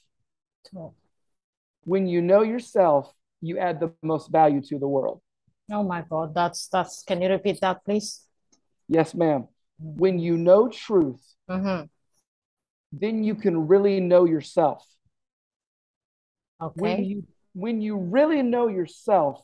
When 1.85 2.07
you 2.07 2.23
know 2.23 2.43
yourself, 2.43 3.13
you 3.41 3.59
add 3.59 3.81
the 3.81 3.93
most 4.03 4.31
value 4.31 4.61
to 4.63 4.79
the 4.79 4.89
world. 4.89 5.21
Oh 5.71 5.83
my 5.83 6.03
God, 6.09 6.35
that's 6.35 6.69
that's. 6.69 7.03
Can 7.03 7.23
you 7.23 7.29
repeat 7.29 7.61
that, 7.61 7.85
please? 7.85 8.27
Yes, 8.89 9.15
ma'am. 9.15 9.49
When 9.79 10.19
you 10.19 10.37
know 10.37 10.69
truth, 10.69 11.23
Mm-hmm. 11.51 11.87
then 12.93 13.25
you 13.25 13.35
can 13.35 13.67
really 13.67 14.01
know 14.01 14.25
yourself. 14.25 14.87
Okay. 16.61 16.81
When 16.81 17.05
you 17.05 17.25
when 17.55 17.81
you 17.81 17.97
really 17.97 18.43
know 18.43 18.69
yourself, 18.69 19.43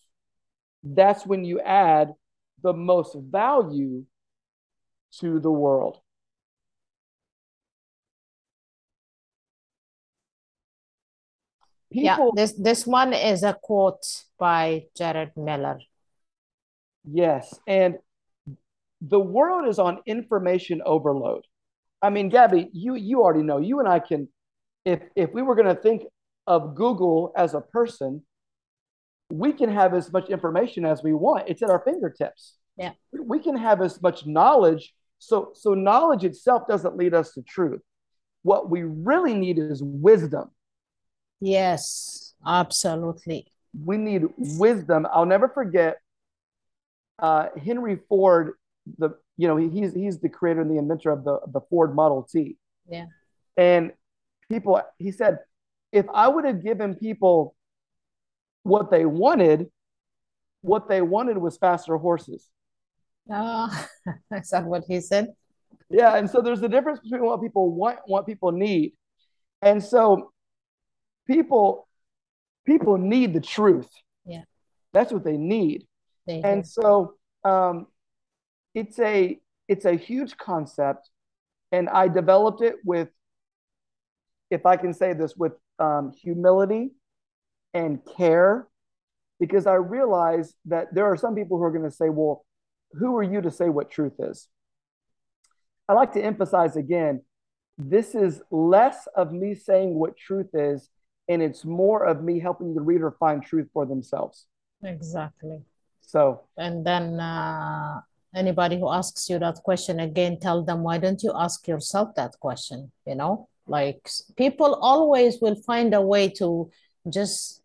that's 0.83 1.27
when 1.27 1.45
you 1.45 1.61
add 1.61 2.15
the 2.63 2.73
most 2.73 3.17
value 3.19 4.05
to 5.21 5.41
the 5.41 5.51
world. 5.51 5.99
Yeah, 11.91 12.19
this 12.35 12.53
this 12.53 12.87
one 12.87 13.13
is 13.15 13.43
a 13.43 13.55
quote 13.63 14.05
by 14.39 14.87
Jared 14.97 15.33
Miller. 15.37 15.79
yes, 17.05 17.59
and 17.67 17.97
the 19.01 19.21
world 19.21 19.69
is 19.69 19.79
on 19.79 20.01
information 20.07 20.83
overload. 20.85 21.45
I 22.03 22.11
mean, 22.11 22.29
Gabby, 22.29 22.69
you 22.73 22.95
you 22.95 23.23
already 23.23 23.43
know. 23.43 23.59
You 23.59 23.81
and 23.81 23.89
I 23.89 24.01
can, 24.01 24.29
if 24.85 25.01
if 25.17 25.33
we 25.33 25.43
were 25.43 25.55
going 25.55 25.75
to 25.75 25.81
think 25.81 26.05
of 26.47 26.75
Google 26.75 27.33
as 27.37 27.55
a 27.55 27.61
person, 27.61 28.23
we 29.31 29.53
can 29.53 29.71
have 29.71 29.95
as 29.95 30.13
much 30.13 30.29
information 30.31 30.85
as 30.85 31.03
we 31.03 31.13
want. 31.13 31.49
It's 31.49 31.63
at 31.63 31.71
our 31.71 31.81
fingertips. 31.85 32.55
Yeah. 32.77 32.93
We 33.13 33.41
can 33.41 33.57
have 33.57 33.83
as 33.83 34.01
much 34.03 34.27
knowledge. 34.27 34.95
So 35.19 35.53
so 35.55 35.75
knowledge 35.75 36.25
itself 36.25 36.67
doesn't 36.69 36.97
lead 36.97 37.15
us 37.15 37.33
to 37.35 37.43
truth. 37.43 37.83
What 38.43 38.71
we 38.71 38.83
really 38.85 39.35
need 39.35 39.59
is 39.59 39.83
wisdom. 39.83 40.51
Yes, 41.41 42.35
absolutely. 42.47 43.47
We 43.85 43.97
need 43.97 44.25
wisdom. 44.37 45.07
I'll 45.13 45.27
never 45.27 45.49
forget 45.49 45.99
uh, 47.19 47.49
Henry 47.63 47.99
Ford, 48.09 48.55
the 48.99 49.11
you 49.37 49.47
know, 49.47 49.57
he, 49.57 49.69
he's 49.69 49.93
he's 49.93 50.19
the 50.19 50.29
creator 50.29 50.61
and 50.61 50.71
the 50.71 50.79
inventor 50.79 51.11
of 51.11 51.25
the 51.25 51.41
the 51.53 51.61
Ford 51.69 51.95
Model 51.95 52.29
T. 52.31 52.57
Yeah. 52.89 53.07
And 53.57 53.93
people, 54.51 54.81
he 54.99 55.13
said, 55.13 55.39
if 55.93 56.07
I 56.13 56.29
would 56.29 56.45
have 56.45 56.63
given 56.63 56.95
people 56.95 57.55
what 58.63 58.91
they 58.91 59.05
wanted, 59.05 59.67
what 60.63 60.89
they 60.89 61.03
wanted 61.03 61.39
was 61.39 61.57
faster 61.57 61.97
horses. 61.97 62.47
Oh, 63.31 63.87
is 64.33 64.51
that 64.51 64.65
what 64.65 64.85
he 64.87 65.01
said? 65.01 65.35
Yeah, 65.91 66.17
and 66.17 66.29
so 66.29 66.41
there's 66.41 66.63
a 66.63 66.69
difference 66.69 67.01
between 67.01 67.25
what 67.25 67.41
people 67.41 67.73
want, 67.73 67.99
what 68.07 68.27
people 68.27 68.53
need, 68.53 68.93
and 69.63 69.83
so 69.83 70.33
people 71.29 71.87
people 72.67 72.99
need 72.99 73.33
the 73.33 73.41
truth. 73.41 73.89
Yeah, 74.25 74.43
that's 74.93 75.13
what 75.13 75.25
they 75.25 75.37
need, 75.37 75.87
they 76.27 76.43
and 76.43 76.67
so 76.67 77.15
um, 77.45 77.87
it's 78.75 78.99
a 78.99 79.39
it's 79.69 79.85
a 79.85 79.95
huge 79.95 80.37
concept, 80.37 81.09
and 81.73 81.89
I 81.89 82.09
developed 82.09 82.63
it 82.63 82.77
with, 82.85 83.09
if 84.51 84.67
I 84.67 84.77
can 84.77 84.95
say 84.95 85.13
this, 85.13 85.37
with 85.37 85.53
um, 85.79 86.13
humility 86.21 86.91
and 87.75 88.01
care, 88.17 88.67
because 89.39 89.67
I 89.67 89.75
realize 89.75 90.55
that 90.65 90.95
there 90.95 91.07
are 91.07 91.17
some 91.17 91.35
people 91.35 91.59
who 91.59 91.65
are 91.65 91.71
going 91.71 91.89
to 91.89 91.95
say, 91.95 92.09
"Well, 92.09 92.45
who 92.93 93.17
are 93.17 93.23
you 93.23 93.41
to 93.43 93.51
say 93.51 93.69
what 93.69 93.91
truth 93.91 94.15
is?" 94.19 94.49
I 95.89 95.95
like 95.95 96.13
to 96.15 96.23
emphasize 96.23 96.77
again 96.77 97.23
this 97.79 98.17
is 98.17 98.43
less 98.51 99.07
of 99.15 99.33
me 99.33 99.55
saying 99.55 99.95
what 99.95 100.17
truth 100.17 100.49
is, 100.53 100.91
and 101.29 101.43
it's 101.43 101.65
more 101.65 102.05
of 102.05 102.23
me 102.23 102.41
helping 102.41 102.75
the 102.75 102.81
reader 102.81 103.11
find 103.11 103.43
truth 103.43 103.69
for 103.73 103.87
themselves. 103.87 104.47
Exactly. 104.83 105.61
So, 106.01 106.43
and 106.57 106.87
then 106.87 107.21
uh, 107.21 108.01
anybody 108.35 108.79
who 108.79 108.91
asks 108.91 109.29
you 109.29 109.39
that 109.39 109.57
question 109.63 110.01
again, 110.01 110.39
tell 110.41 110.65
them, 110.65 110.83
why 110.83 110.99
don't 110.99 111.23
you 111.23 111.33
ask 111.37 111.69
yourself 111.69 112.15
that 112.17 112.39
question? 112.41 112.91
You 113.07 113.15
know, 113.15 113.49
like 113.67 114.09
people 114.37 114.75
always 114.75 115.39
will 115.41 115.57
find 115.57 115.95
a 115.95 116.01
way 116.01 116.31
to 116.39 116.71
just 117.11 117.63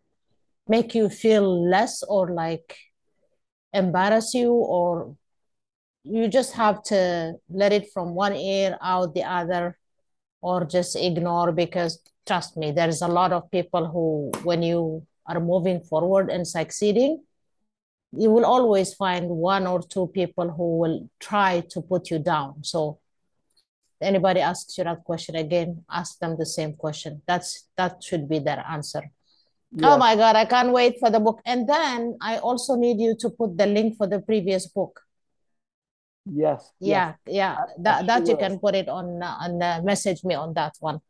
make 0.68 0.94
you 0.94 1.08
feel 1.08 1.68
less 1.68 2.02
or 2.02 2.30
like 2.30 2.76
embarrass 3.72 4.34
you 4.34 4.52
or 4.52 5.16
you 6.04 6.28
just 6.28 6.52
have 6.52 6.82
to 6.82 7.34
let 7.48 7.72
it 7.72 7.90
from 7.92 8.14
one 8.14 8.34
ear 8.34 8.76
out 8.82 9.14
the 9.14 9.24
other 9.24 9.78
or 10.50 10.64
just 10.64 10.94
ignore 10.96 11.52
because 11.52 12.00
trust 12.26 12.56
me 12.56 12.70
there's 12.70 13.02
a 13.02 13.08
lot 13.08 13.32
of 13.32 13.50
people 13.50 13.86
who 13.86 14.06
when 14.48 14.62
you 14.62 15.06
are 15.26 15.40
moving 15.40 15.80
forward 15.80 16.30
and 16.30 16.46
succeeding 16.46 17.22
you 18.16 18.30
will 18.30 18.44
always 18.44 18.94
find 18.94 19.28
one 19.28 19.66
or 19.66 19.82
two 19.82 20.06
people 20.08 20.50
who 20.50 20.78
will 20.78 21.10
try 21.18 21.62
to 21.70 21.80
put 21.82 22.10
you 22.10 22.18
down. 22.18 22.62
So 22.62 23.00
anybody 24.00 24.40
asks 24.40 24.78
you 24.78 24.84
that 24.84 25.02
question 25.04 25.34
again 25.34 25.84
ask 25.90 26.18
them 26.18 26.36
the 26.38 26.46
same 26.46 26.74
question. 26.74 27.22
That's 27.26 27.66
that 27.76 28.02
should 28.02 28.28
be 28.28 28.38
their 28.38 28.64
answer. 28.76 29.04
Yeah. 29.76 29.90
oh 29.90 29.98
my 29.98 30.14
god 30.14 30.36
i 30.36 30.44
can't 30.44 30.70
wait 30.70 31.00
for 31.00 31.10
the 31.10 31.18
book. 31.18 31.40
And 31.44 31.68
then 31.68 32.16
i 32.20 32.36
also 32.38 32.76
need 32.76 33.00
you 33.00 33.16
to 33.22 33.30
put 33.30 33.58
the 33.58 33.66
link 33.66 33.96
for 33.96 34.06
the 34.06 34.20
previous 34.20 34.68
book 34.68 35.03
Yes. 36.26 36.72
Yeah, 36.80 37.14
yes. 37.26 37.34
yeah. 37.34 37.56
That 37.78 38.06
that 38.06 38.26
you 38.26 38.36
can 38.36 38.58
put 38.58 38.74
it 38.74 38.88
on 38.88 39.22
uh, 39.22 39.36
and 39.40 39.62
uh, 39.62 39.80
message 39.82 40.24
me 40.24 40.34
on 40.34 40.54
that 40.54 40.74
one. 40.80 41.00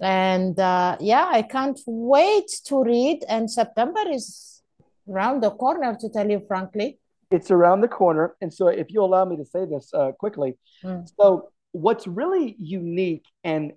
And 0.00 0.58
uh, 0.58 0.96
yeah, 1.00 1.26
I 1.30 1.42
can't 1.42 1.80
wait 1.86 2.50
to 2.66 2.82
read. 2.82 3.24
And 3.28 3.50
September 3.50 4.02
is 4.10 4.62
around 5.08 5.42
the 5.42 5.50
corner, 5.50 5.96
to 6.00 6.08
tell 6.08 6.28
you 6.28 6.44
frankly. 6.46 6.98
It's 7.30 7.50
around 7.50 7.80
the 7.80 7.88
corner, 7.88 8.36
and 8.40 8.52
so 8.52 8.68
if 8.68 8.92
you 8.92 9.02
allow 9.02 9.24
me 9.24 9.36
to 9.36 9.44
say 9.44 9.64
this 9.64 9.92
uh, 9.92 10.12
quickly, 10.12 10.56
mm. 10.84 11.08
so 11.18 11.50
what's 11.72 12.06
really 12.06 12.54
unique 12.60 13.24
and 13.42 13.72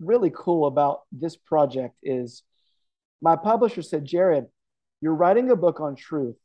really 0.00 0.32
cool 0.34 0.66
about 0.66 1.02
this 1.12 1.36
project 1.36 1.94
is 2.02 2.42
my 3.20 3.36
publisher 3.36 3.82
said, 3.82 4.04
Jared, 4.04 4.46
you're 5.00 5.14
writing 5.14 5.50
a 5.50 5.56
book 5.56 5.80
on 5.80 5.96
truth. 5.96 6.36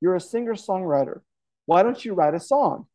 You're 0.00 0.16
a 0.16 0.20
singer 0.20 0.54
songwriter. 0.54 1.20
Why 1.66 1.84
don't 1.84 2.04
you 2.04 2.14
write 2.14 2.34
a 2.34 2.40
song? 2.40 2.86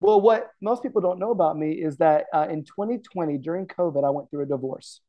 Well, 0.00 0.20
what 0.20 0.50
most 0.60 0.82
people 0.82 1.00
don't 1.00 1.18
know 1.18 1.32
about 1.32 1.58
me 1.58 1.72
is 1.72 1.96
that 1.96 2.26
uh, 2.32 2.46
in 2.48 2.64
2020, 2.64 3.38
during 3.38 3.66
COVID, 3.66 4.04
I 4.04 4.10
went 4.10 4.30
through 4.30 4.42
a 4.42 4.46
divorce. 4.46 5.00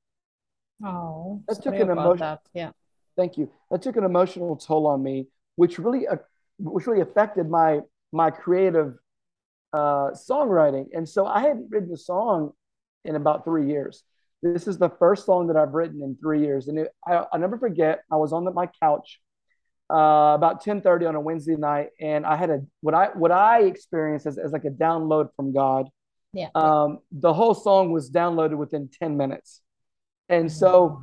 Oh, 0.83 1.43
that 1.47 1.61
took 1.61 1.75
an 1.75 1.89
emotion. 1.89 2.37
Yeah. 2.53 2.71
Thank 3.15 3.37
you. 3.37 3.51
That 3.69 3.81
took 3.81 3.97
an 3.97 4.03
emotional 4.03 4.55
toll 4.55 4.87
on 4.87 5.03
me, 5.03 5.27
which 5.57 5.77
really, 5.77 6.07
uh, 6.07 6.17
which 6.57 6.87
really 6.87 7.01
affected 7.01 7.49
my 7.49 7.81
my 8.11 8.31
creative 8.31 8.95
uh, 9.73 10.11
songwriting. 10.11 10.87
And 10.93 11.07
so 11.07 11.25
I 11.25 11.41
hadn't 11.41 11.67
written 11.69 11.91
a 11.93 11.97
song 11.97 12.53
in 13.05 13.15
about 13.15 13.45
three 13.45 13.67
years. 13.67 14.03
This 14.41 14.67
is 14.67 14.77
the 14.77 14.89
first 14.89 15.25
song 15.25 15.47
that 15.47 15.57
I've 15.57 15.73
written 15.73 16.01
in 16.01 16.15
three 16.15 16.41
years, 16.41 16.69
and 16.69 16.79
it, 16.79 16.87
I, 17.05 17.25
will 17.31 17.39
never 17.39 17.57
forget. 17.57 18.03
I 18.11 18.15
was 18.15 18.31
on 18.31 18.45
the, 18.45 18.51
my 18.51 18.69
couch 18.81 19.19
uh, 19.89 20.33
about 20.35 20.63
10:30 20.63 21.07
on 21.07 21.15
a 21.15 21.19
Wednesday 21.19 21.55
night, 21.55 21.89
and 21.99 22.25
I 22.25 22.35
had 22.35 22.49
a 22.49 22.61
what 22.81 22.93
I 22.93 23.07
what 23.15 23.31
I 23.31 23.63
experienced 23.63 24.25
as, 24.25 24.37
as 24.37 24.51
like 24.51 24.65
a 24.65 24.69
download 24.69 25.29
from 25.35 25.53
God. 25.53 25.89
Yeah. 26.33 26.49
Um, 26.53 26.99
the 27.11 27.33
whole 27.33 27.55
song 27.55 27.91
was 27.91 28.11
downloaded 28.11 28.57
within 28.57 28.89
10 28.99 29.17
minutes, 29.17 29.61
and 30.27 30.51
so 30.51 31.01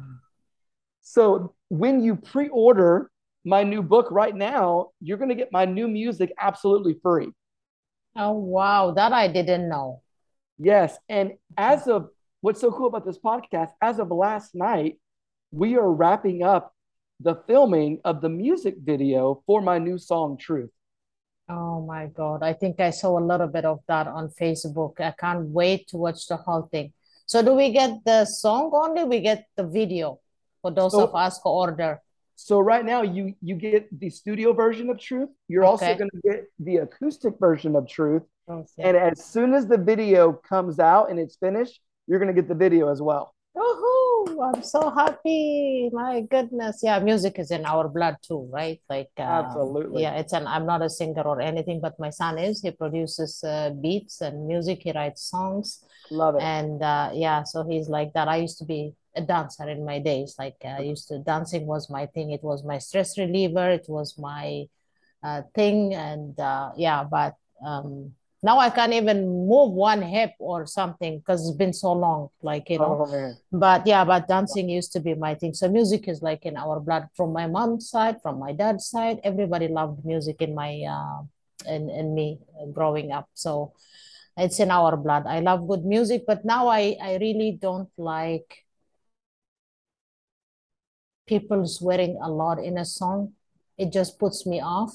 so 1.03 1.55
when 1.69 2.03
you 2.03 2.17
pre-order 2.17 3.11
my 3.45 3.63
new 3.63 3.83
book 3.83 4.09
right 4.11 4.35
now, 4.35 4.91
you're 5.01 5.19
going 5.19 5.29
to 5.29 5.35
get 5.35 5.53
my 5.53 5.65
new 5.65 5.89
music 5.89 6.33
absolutely 6.39 6.97
free. 7.03 7.29
Oh 8.17 8.33
wow, 8.33 8.93
that 8.93 9.13
I 9.13 9.29
didn't 9.29 9.69
know. 9.69 10.03
Yes, 10.59 10.97
and 11.09 11.33
as 11.57 11.87
of 11.87 12.09
what's 12.41 12.61
so 12.61 12.71
cool 12.71 12.87
about 12.87 13.05
this 13.05 13.19
podcast, 13.19 13.71
as 13.81 13.99
of 13.99 14.11
last 14.11 14.55
night, 14.55 14.99
we 15.51 15.77
are 15.77 15.91
wrapping 15.91 16.43
up 16.43 16.75
the 17.21 17.37
filming 17.47 18.01
of 18.05 18.21
the 18.21 18.29
music 18.29 18.77
video 18.83 19.43
for 19.47 19.61
my 19.61 19.79
new 19.79 19.99
song 19.99 20.37
Truth. 20.37 20.71
Oh 21.49 21.81
my 21.81 22.07
God. 22.07 22.43
I 22.43 22.53
think 22.53 22.81
I 22.81 22.91
saw 22.91 23.19
a 23.19 23.25
little 23.25 23.47
bit 23.47 23.65
of 23.65 23.81
that 23.87 24.07
on 24.07 24.29
Facebook. 24.29 25.01
I 25.01 25.13
can't 25.13 25.49
wait 25.49 25.89
to 25.89 25.97
watch 25.97 26.27
the 26.27 26.37
whole 26.37 26.69
thing. 26.71 26.93
So 27.27 27.43
do 27.43 27.55
we 27.55 27.73
get 27.73 28.05
the 28.05 28.25
song 28.25 28.71
only? 28.73 29.05
We 29.05 29.21
get 29.21 29.47
the 29.57 29.65
video 29.65 30.21
for 30.63 30.71
those 30.71 30.93
so, 30.93 31.05
of 31.05 31.15
us 31.15 31.41
who 31.43 31.51
order. 31.51 32.01
So 32.35 32.61
right 32.61 32.85
now 32.85 33.03
you 33.03 33.35
you 33.41 33.55
get 33.55 33.89
the 33.99 34.11
studio 34.11 34.53
version 34.53 34.91
of 34.91 34.99
Truth. 35.01 35.31
You're 35.49 35.65
okay. 35.65 35.71
also 35.71 35.95
going 35.97 36.11
to 36.11 36.21
get 36.23 36.45
the 36.59 36.77
acoustic 36.79 37.39
version 37.39 37.75
of 37.77 37.89
Truth. 37.89 38.23
And 38.49 38.97
as 38.97 39.25
soon 39.25 39.55
as 39.55 39.67
the 39.67 39.79
video 39.79 40.33
comes 40.33 40.79
out 40.79 41.11
and 41.11 41.19
it's 41.19 41.37
finished, 41.37 41.81
you're 42.07 42.21
going 42.21 42.33
to 42.33 42.41
get 42.41 42.49
the 42.49 42.55
video 42.55 42.91
as 42.91 43.03
well. 43.03 43.35
Woohoo! 43.57 43.96
I'm 44.41 44.63
so 44.63 44.91
happy. 44.91 45.91
My 45.93 46.21
goodness. 46.21 46.81
Yeah, 46.83 46.99
music 46.99 47.39
is 47.39 47.51
in 47.51 47.65
our 47.65 47.89
blood 47.89 48.17
too, 48.23 48.49
right? 48.53 48.81
Like 48.89 49.11
uh, 49.19 49.45
absolutely. 49.45 50.03
Yeah, 50.03 50.15
it's 50.15 50.33
an. 50.33 50.47
I'm 50.47 50.67
not 50.67 50.83
a 50.83 50.91
singer 50.91 51.23
or 51.23 51.41
anything, 51.41 51.81
but 51.81 51.99
my 51.99 52.11
son 52.11 52.39
is. 52.39 52.63
He 52.63 52.71
produces 52.71 53.43
uh, 53.45 53.71
beats 53.71 54.21
and 54.21 54.47
music. 54.47 54.83
He 54.83 54.93
writes 54.93 55.23
songs. 55.23 55.85
Love 56.11 56.37
it. 56.37 56.43
And 56.43 56.83
uh, 56.83 57.11
yeah, 57.15 57.43
so 57.43 57.65
he's 57.65 57.89
like 57.89 58.13
that. 58.15 58.29
I 58.29 58.37
used 58.37 58.59
to 58.59 58.65
be 58.65 58.93
a 59.15 59.23
dancer 59.23 59.69
in 59.69 59.85
my 59.85 59.99
days. 59.99 60.37
Like 60.39 60.57
I 60.65 60.81
used 60.81 61.09
to 61.09 61.19
dancing 61.19 61.67
was 61.67 61.89
my 61.91 62.07
thing. 62.07 62.31
It 62.31 62.43
was 62.43 62.65
my 62.65 62.79
stress 62.79 63.19
reliever. 63.19 63.71
It 63.71 63.87
was 63.89 64.19
my 64.19 64.67
uh, 65.23 65.43
thing. 65.55 65.95
And 65.95 66.39
uh, 66.39 66.73
yeah, 66.77 67.05
but 67.05 67.35
um, 67.65 68.13
now 68.47 68.61
I 68.61 68.71
can't 68.71 68.93
even 68.93 69.27
move 69.27 69.73
one 69.73 70.03
hip 70.03 70.35
or 70.39 70.67
something 70.67 71.19
because 71.19 71.49
it's 71.49 71.57
been 71.59 71.73
so 71.73 71.93
long, 71.93 72.29
like 72.43 72.71
you 72.71 72.79
know. 72.79 72.95
Oh, 73.11 73.35
but 73.51 73.85
yeah, 73.91 74.05
but 74.05 74.29
dancing 74.29 74.69
used 74.71 74.93
to 74.93 75.01
be 75.01 75.15
my 75.15 75.35
thing. 75.35 75.53
So 75.53 75.69
music 75.69 76.07
is 76.07 76.23
like 76.23 76.47
in 76.47 76.57
our 76.57 76.79
blood. 76.79 77.09
From 77.17 77.33
my 77.33 77.49
mom's 77.49 77.91
side, 77.91 78.23
from 78.23 78.39
my 78.39 78.53
dad's 78.53 78.87
side, 78.87 79.19
everybody 79.25 79.67
loved 79.67 80.05
music 80.07 80.41
in 80.41 80.55
my 80.55 80.71
uh, 80.87 81.27
in 81.67 81.91
in 81.91 82.15
me 82.15 82.39
growing 82.73 83.11
up. 83.11 83.27
So 83.35 83.73
it's 84.37 84.61
in 84.61 84.71
our 84.71 84.97
blood. 84.97 85.27
I 85.27 85.41
love 85.41 85.67
good 85.67 85.85
music, 85.85 86.23
but 86.25 86.45
now 86.45 86.69
I 86.69 86.95
I 87.03 87.19
really 87.19 87.59
don't 87.61 87.91
like 87.99 88.63
people 91.27 91.67
swearing 91.67 92.17
a 92.23 92.31
lot 92.31 92.63
in 92.63 92.79
a 92.79 92.85
song. 92.85 93.35
It 93.77 93.91
just 93.91 94.21
puts 94.23 94.47
me 94.47 94.63
off 94.63 94.95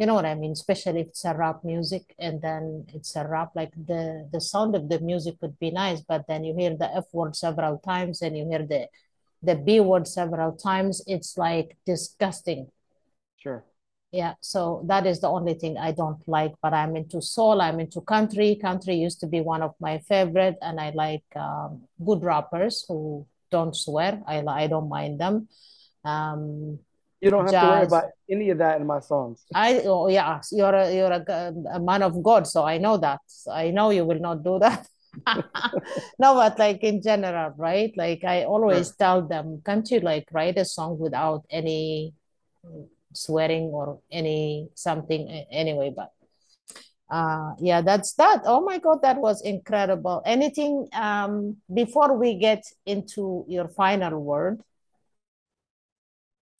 you 0.00 0.06
know 0.06 0.14
what 0.14 0.24
I 0.24 0.34
mean? 0.34 0.52
Especially 0.52 1.02
if 1.02 1.08
it's 1.08 1.26
a 1.26 1.34
rap 1.34 1.62
music 1.62 2.14
and 2.18 2.40
then 2.40 2.86
it's 2.94 3.14
a 3.16 3.28
rap, 3.28 3.50
like 3.54 3.72
the, 3.74 4.26
the 4.32 4.40
sound 4.40 4.74
of 4.74 4.88
the 4.88 4.98
music 4.98 5.34
would 5.42 5.58
be 5.58 5.70
nice, 5.70 6.00
but 6.00 6.24
then 6.26 6.42
you 6.42 6.56
hear 6.56 6.74
the 6.74 6.90
F 6.96 7.04
word 7.12 7.36
several 7.36 7.76
times 7.76 8.22
and 8.22 8.34
you 8.34 8.48
hear 8.48 8.64
the, 8.66 8.86
the 9.42 9.56
B 9.56 9.78
word 9.78 10.08
several 10.08 10.52
times. 10.52 11.02
It's 11.06 11.36
like 11.36 11.76
disgusting. 11.84 12.68
Sure. 13.36 13.62
Yeah. 14.10 14.34
So 14.40 14.82
that 14.86 15.06
is 15.06 15.20
the 15.20 15.28
only 15.28 15.52
thing 15.52 15.76
I 15.76 15.92
don't 15.92 16.26
like, 16.26 16.54
but 16.62 16.72
I'm 16.72 16.96
into 16.96 17.20
soul. 17.20 17.60
I'm 17.60 17.78
into 17.78 18.00
country. 18.00 18.56
Country 18.56 18.94
used 18.94 19.20
to 19.20 19.26
be 19.26 19.42
one 19.42 19.60
of 19.60 19.74
my 19.80 19.98
favorite 19.98 20.56
and 20.62 20.80
I 20.80 20.92
like 20.94 21.24
um, 21.36 21.82
good 22.02 22.24
rappers 22.24 22.86
who 22.88 23.26
don't 23.50 23.76
swear. 23.76 24.22
I, 24.26 24.42
I 24.46 24.66
don't 24.66 24.88
mind 24.88 25.20
them. 25.20 25.48
Um, 26.06 26.78
You 27.20 27.30
don't 27.30 27.44
have 27.44 27.60
to 27.60 27.66
worry 27.66 27.86
about 27.86 28.04
any 28.30 28.50
of 28.50 28.58
that 28.58 28.80
in 28.80 28.86
my 28.86 29.00
songs. 29.00 29.44
I 29.54 29.82
oh 29.84 30.08
yeah, 30.08 30.40
you're 30.52 30.74
a, 30.74 30.94
you're 30.94 31.12
a, 31.12 31.52
a 31.74 31.80
man 31.80 32.02
of 32.02 32.22
God, 32.22 32.46
so 32.46 32.64
I 32.64 32.78
know 32.78 32.96
that. 32.98 33.20
I 33.50 33.70
know 33.70 33.90
you 33.90 34.04
will 34.04 34.20
not 34.20 34.42
do 34.42 34.58
that. 34.58 34.86
no, 36.18 36.34
but 36.34 36.58
like 36.58 36.82
in 36.82 37.02
general, 37.02 37.52
right? 37.56 37.92
Like 37.96 38.24
I 38.24 38.44
always 38.44 38.88
Sure. 38.88 38.96
tell 38.98 39.22
them, 39.28 39.60
can't 39.64 39.90
you 39.90 40.00
like 40.00 40.28
write 40.32 40.56
a 40.58 40.64
song 40.64 40.98
without 40.98 41.44
any 41.50 42.14
swearing 43.12 43.64
or 43.64 44.00
any 44.10 44.68
something 44.74 45.28
anyway? 45.50 45.92
But 45.94 46.12
uh 47.10 47.52
yeah, 47.58 47.82
that's 47.82 48.14
that. 48.14 48.42
Oh 48.46 48.60
my 48.60 48.78
God, 48.78 49.02
that 49.02 49.16
was 49.18 49.42
incredible. 49.42 50.22
Anything 50.24 50.88
um 50.92 51.56
before 51.72 52.16
we 52.16 52.38
get 52.38 52.62
into 52.86 53.44
your 53.48 53.68
final 53.68 54.20
word? 54.20 54.62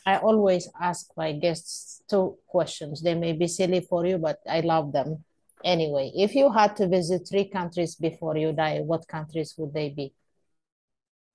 I 0.07 0.17
always 0.17 0.69
ask 0.81 1.11
my 1.17 1.33
guests 1.33 2.03
two 2.09 2.39
questions. 2.47 3.03
They 3.03 3.15
may 3.15 3.33
be 3.33 3.47
silly 3.47 3.81
for 3.81 4.07
you, 4.07 4.19
but 4.19 4.39
I 4.49 4.61
love 4.61 4.93
them. 4.93 5.25
Anyway, 5.63 6.11
if 6.15 6.35
you 6.35 6.51
had 6.51 6.77
to 6.77 6.89
visit 6.89 7.29
three 7.29 7.49
countries 7.49 7.95
before 7.95 8.37
you 8.37 8.53
die, 8.53 8.81
what 8.81 9.07
countries 9.07 9.55
would 9.59 9.75
they 9.75 9.91
be? 9.91 10.15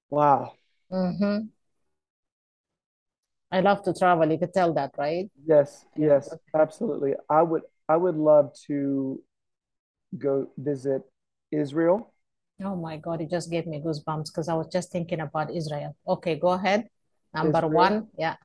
Wow. 0.10 0.54
Mm-hmm. 0.92 1.48
I 3.52 3.60
love 3.62 3.84
to 3.84 3.94
travel. 3.94 4.32
You 4.32 4.40
could 4.40 4.54
tell 4.54 4.74
that, 4.74 4.92
right? 4.98 5.30
Yes, 5.46 5.86
yes, 5.96 6.34
absolutely. 6.56 7.14
I 7.30 7.42
would 7.42 7.62
I 7.88 7.98
would 7.98 8.16
love 8.18 8.52
to 8.68 9.22
go 10.18 10.48
visit 10.58 11.04
Israel. 11.52 12.14
Oh 12.64 12.76
my 12.76 12.98
God, 12.98 13.22
it 13.22 13.30
just 13.30 13.52
gave 13.52 13.68
me 13.68 13.80
goosebumps 13.80 14.26
because 14.26 14.50
I 14.50 14.56
was 14.56 14.68
just 14.68 14.92
thinking 14.92 15.20
about 15.20 15.54
Israel. 15.54 15.96
Okay, 16.08 16.36
go 16.36 16.50
ahead. 16.50 16.88
Number 17.34 17.60
Israel. 17.60 17.70
one. 17.70 18.08
Yeah. 18.18 18.36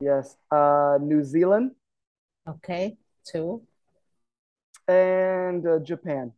Yes. 0.00 0.36
Uh, 0.50 0.98
New 1.00 1.22
Zealand 1.22 1.72
Okay. 2.46 2.96
Two. 3.24 3.62
and 4.86 5.66
uh, 5.66 5.78
Japan. 5.80 6.32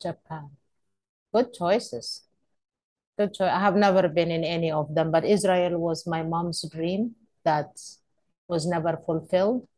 Japan. 0.00 0.48
Good 1.32 1.52
choices. 1.52 2.24
Good 3.18 3.34
choice. 3.34 3.50
I 3.52 3.60
have 3.60 3.76
never 3.76 4.08
been 4.08 4.30
in 4.30 4.44
any 4.44 4.72
of 4.72 4.94
them, 4.94 5.10
but 5.10 5.24
Israel 5.24 5.78
was 5.78 6.06
my 6.06 6.22
mom's 6.22 6.64
dream 6.72 7.14
that 7.44 7.68
was 8.48 8.66
never 8.66 8.96
fulfilled. 9.04 9.68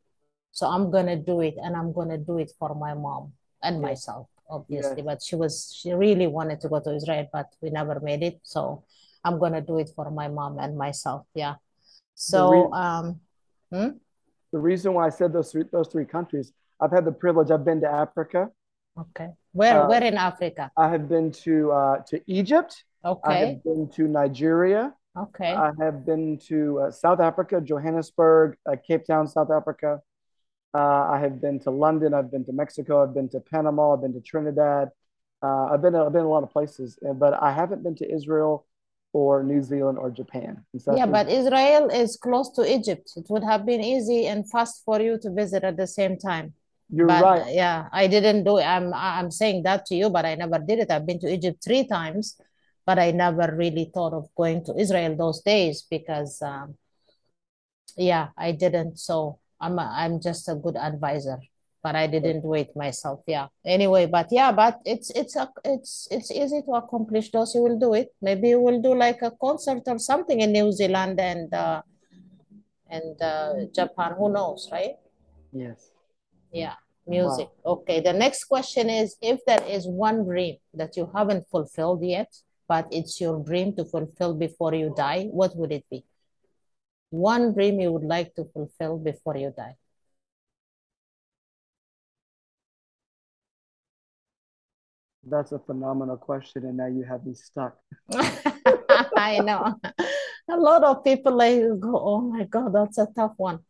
So 0.52 0.68
I'm 0.68 0.90
gonna 0.92 1.16
do 1.16 1.40
it, 1.40 1.54
and 1.58 1.74
I'm 1.74 1.92
gonna 1.92 2.18
do 2.18 2.38
it 2.38 2.52
for 2.56 2.74
my 2.76 2.94
mom 2.94 3.32
and 3.62 3.82
myself, 3.82 4.28
obviously. 4.48 5.02
yes. 5.02 5.04
But 5.04 5.22
she 5.22 5.34
was 5.34 5.74
she 5.74 5.90
really 5.92 6.28
wanted 6.28 6.60
to 6.60 6.68
go 6.68 6.78
to 6.78 6.94
Israel, 6.94 7.26
but 7.32 7.50
we 7.60 7.70
never 7.70 7.98
made 7.98 8.22
it. 8.22 8.38
So 8.44 8.84
I'm 9.24 9.40
gonna 9.40 9.60
do 9.60 9.78
it 9.78 9.90
for 9.96 10.10
my 10.12 10.28
mom 10.28 10.60
and 10.60 10.78
myself. 10.78 11.26
Yeah. 11.34 11.56
The 12.16 12.20
So 12.20 12.72
um, 12.72 13.20
hmm? 13.72 13.88
the 14.52 14.58
reason 14.58 14.94
why 14.94 15.06
I 15.06 15.10
said 15.10 15.32
those 15.32 15.52
three 15.52 15.64
those 15.72 15.88
three 15.88 16.04
countries, 16.04 16.52
I've 16.80 16.92
had 16.92 17.04
the 17.04 17.12
privilege. 17.12 17.50
I've 17.50 17.64
been 17.64 17.80
to 17.80 17.90
Africa. 17.90 18.50
Okay. 18.98 19.30
Where 19.52 19.82
Uh, 19.82 19.88
where 19.88 20.02
in 20.02 20.16
Africa? 20.16 20.70
I 20.76 20.88
have 20.88 21.08
been 21.08 21.32
to 21.44 21.72
uh, 21.72 21.96
to 22.08 22.20
Egypt. 22.26 22.84
Okay. 23.04 23.32
I 23.32 23.34
have 23.46 23.64
been 23.64 23.88
to 23.96 24.02
Nigeria. 24.08 24.94
Okay. 25.16 25.52
I 25.52 25.70
have 25.78 26.04
been 26.06 26.38
to 26.48 26.80
uh, 26.80 26.90
South 26.90 27.20
Africa, 27.20 27.60
Johannesburg, 27.60 28.56
uh, 28.68 28.76
Cape 28.86 29.04
Town, 29.04 29.26
South 29.28 29.50
Africa. 29.50 30.00
Uh, 30.72 30.78
I 31.14 31.20
have 31.20 31.40
been 31.40 31.60
to 31.60 31.70
London. 31.70 32.14
I've 32.14 32.30
been 32.30 32.44
to 32.46 32.52
Mexico. 32.52 33.02
I've 33.02 33.14
been 33.14 33.28
to 33.30 33.40
Panama. 33.40 33.94
I've 33.94 34.02
been 34.02 34.12
to 34.14 34.20
Trinidad. 34.20 34.90
Uh, 35.42 35.66
I've 35.66 35.82
been 35.82 35.94
I've 35.94 36.12
been 36.12 36.24
a 36.24 36.28
lot 36.28 36.42
of 36.42 36.50
places, 36.50 36.98
but 37.16 37.34
I 37.40 37.52
haven't 37.52 37.82
been 37.82 37.94
to 37.96 38.10
Israel 38.12 38.66
or 39.14 39.42
New 39.44 39.62
Zealand 39.62 39.96
or 39.96 40.10
Japan. 40.10 40.64
Yeah, 40.98 41.06
but 41.06 41.30
Israel 41.30 41.88
is 41.88 42.16
close 42.16 42.50
to 42.56 42.62
Egypt. 42.70 43.12
It 43.16 43.26
would 43.30 43.44
have 43.44 43.64
been 43.64 43.80
easy 43.80 44.26
and 44.26 44.48
fast 44.50 44.82
for 44.84 45.00
you 45.00 45.18
to 45.22 45.30
visit 45.30 45.64
at 45.64 45.76
the 45.76 45.86
same 45.86 46.18
time. 46.18 46.52
you're 46.90 47.06
But 47.06 47.22
right. 47.22 47.42
uh, 47.42 47.50
yeah, 47.50 47.88
I 47.92 48.06
didn't 48.08 48.44
do 48.44 48.58
it. 48.58 48.64
I'm 48.64 48.92
I'm 48.92 49.30
saying 49.30 49.62
that 49.64 49.86
to 49.86 49.94
you, 49.94 50.10
but 50.10 50.24
I 50.26 50.34
never 50.34 50.58
did 50.58 50.80
it. 50.80 50.90
I've 50.90 51.06
been 51.06 51.20
to 51.20 51.32
Egypt 51.32 51.62
three 51.64 51.86
times, 51.86 52.36
but 52.86 52.98
I 52.98 53.12
never 53.12 53.54
really 53.56 53.90
thought 53.94 54.12
of 54.14 54.28
going 54.36 54.64
to 54.66 54.76
Israel 54.76 55.16
those 55.16 55.40
days 55.42 55.86
because 55.88 56.42
um, 56.42 56.76
yeah, 57.96 58.28
I 58.36 58.52
didn't. 58.52 58.98
So 58.98 59.38
I'm 59.60 59.78
a, 59.78 59.86
I'm 60.02 60.20
just 60.20 60.48
a 60.48 60.54
good 60.54 60.76
advisor, 60.76 61.38
but 61.84 61.94
I 61.94 62.06
didn't 62.06 62.40
do 62.40 62.54
it 62.54 62.74
myself. 62.74 63.20
Yeah. 63.26 63.48
Anyway, 63.62 64.06
but 64.06 64.28
yeah, 64.32 64.50
but 64.52 64.80
it's 64.86 65.10
it's 65.10 65.36
a 65.36 65.52
it's 65.64 66.08
it's 66.10 66.32
easy 66.32 66.62
to 66.62 66.72
accomplish 66.72 67.30
those. 67.30 67.54
You 67.54 67.60
will 67.60 67.78
do 67.78 67.92
it. 67.92 68.08
Maybe 68.22 68.48
you 68.48 68.60
will 68.60 68.80
do 68.80 68.94
like 68.96 69.20
a 69.20 69.30
concert 69.30 69.82
or 69.86 69.98
something 69.98 70.40
in 70.40 70.52
New 70.52 70.72
Zealand 70.72 71.20
and 71.20 71.52
uh, 71.52 71.82
and 72.88 73.20
uh, 73.20 73.68
Japan. 73.76 74.14
Who 74.16 74.32
knows, 74.32 74.70
right? 74.72 74.96
Yes. 75.52 75.92
Yeah, 76.50 76.76
music. 77.06 77.50
Wow. 77.62 77.84
Okay, 77.84 78.00
the 78.00 78.14
next 78.14 78.44
question 78.44 78.88
is 78.88 79.16
if 79.20 79.44
there 79.44 79.62
is 79.68 79.86
one 79.86 80.24
dream 80.24 80.56
that 80.72 80.96
you 80.96 81.10
haven't 81.14 81.46
fulfilled 81.50 82.02
yet, 82.02 82.32
but 82.66 82.88
it's 82.90 83.20
your 83.20 83.44
dream 83.44 83.76
to 83.76 83.84
fulfill 83.84 84.32
before 84.32 84.72
you 84.72 84.94
die, 84.96 85.28
what 85.30 85.54
would 85.56 85.70
it 85.70 85.84
be? 85.90 86.02
One 87.10 87.52
dream 87.52 87.78
you 87.78 87.92
would 87.92 88.08
like 88.08 88.34
to 88.36 88.48
fulfill 88.54 88.96
before 88.98 89.36
you 89.36 89.52
die. 89.54 89.76
That's 95.26 95.52
a 95.52 95.58
phenomenal 95.58 96.16
question, 96.16 96.64
and 96.64 96.76
now 96.76 96.86
you 96.86 97.02
have 97.04 97.24
me 97.24 97.34
stuck. 97.34 97.76
I 98.12 99.40
know. 99.42 99.80
A 100.48 100.56
lot 100.56 100.84
of 100.84 101.02
people 101.02 101.36
like 101.36 101.62
go, 101.80 101.98
oh 101.98 102.20
my 102.20 102.44
God, 102.44 102.74
that's 102.74 102.98
a 102.98 103.08
tough 103.14 103.32
one. 103.36 103.60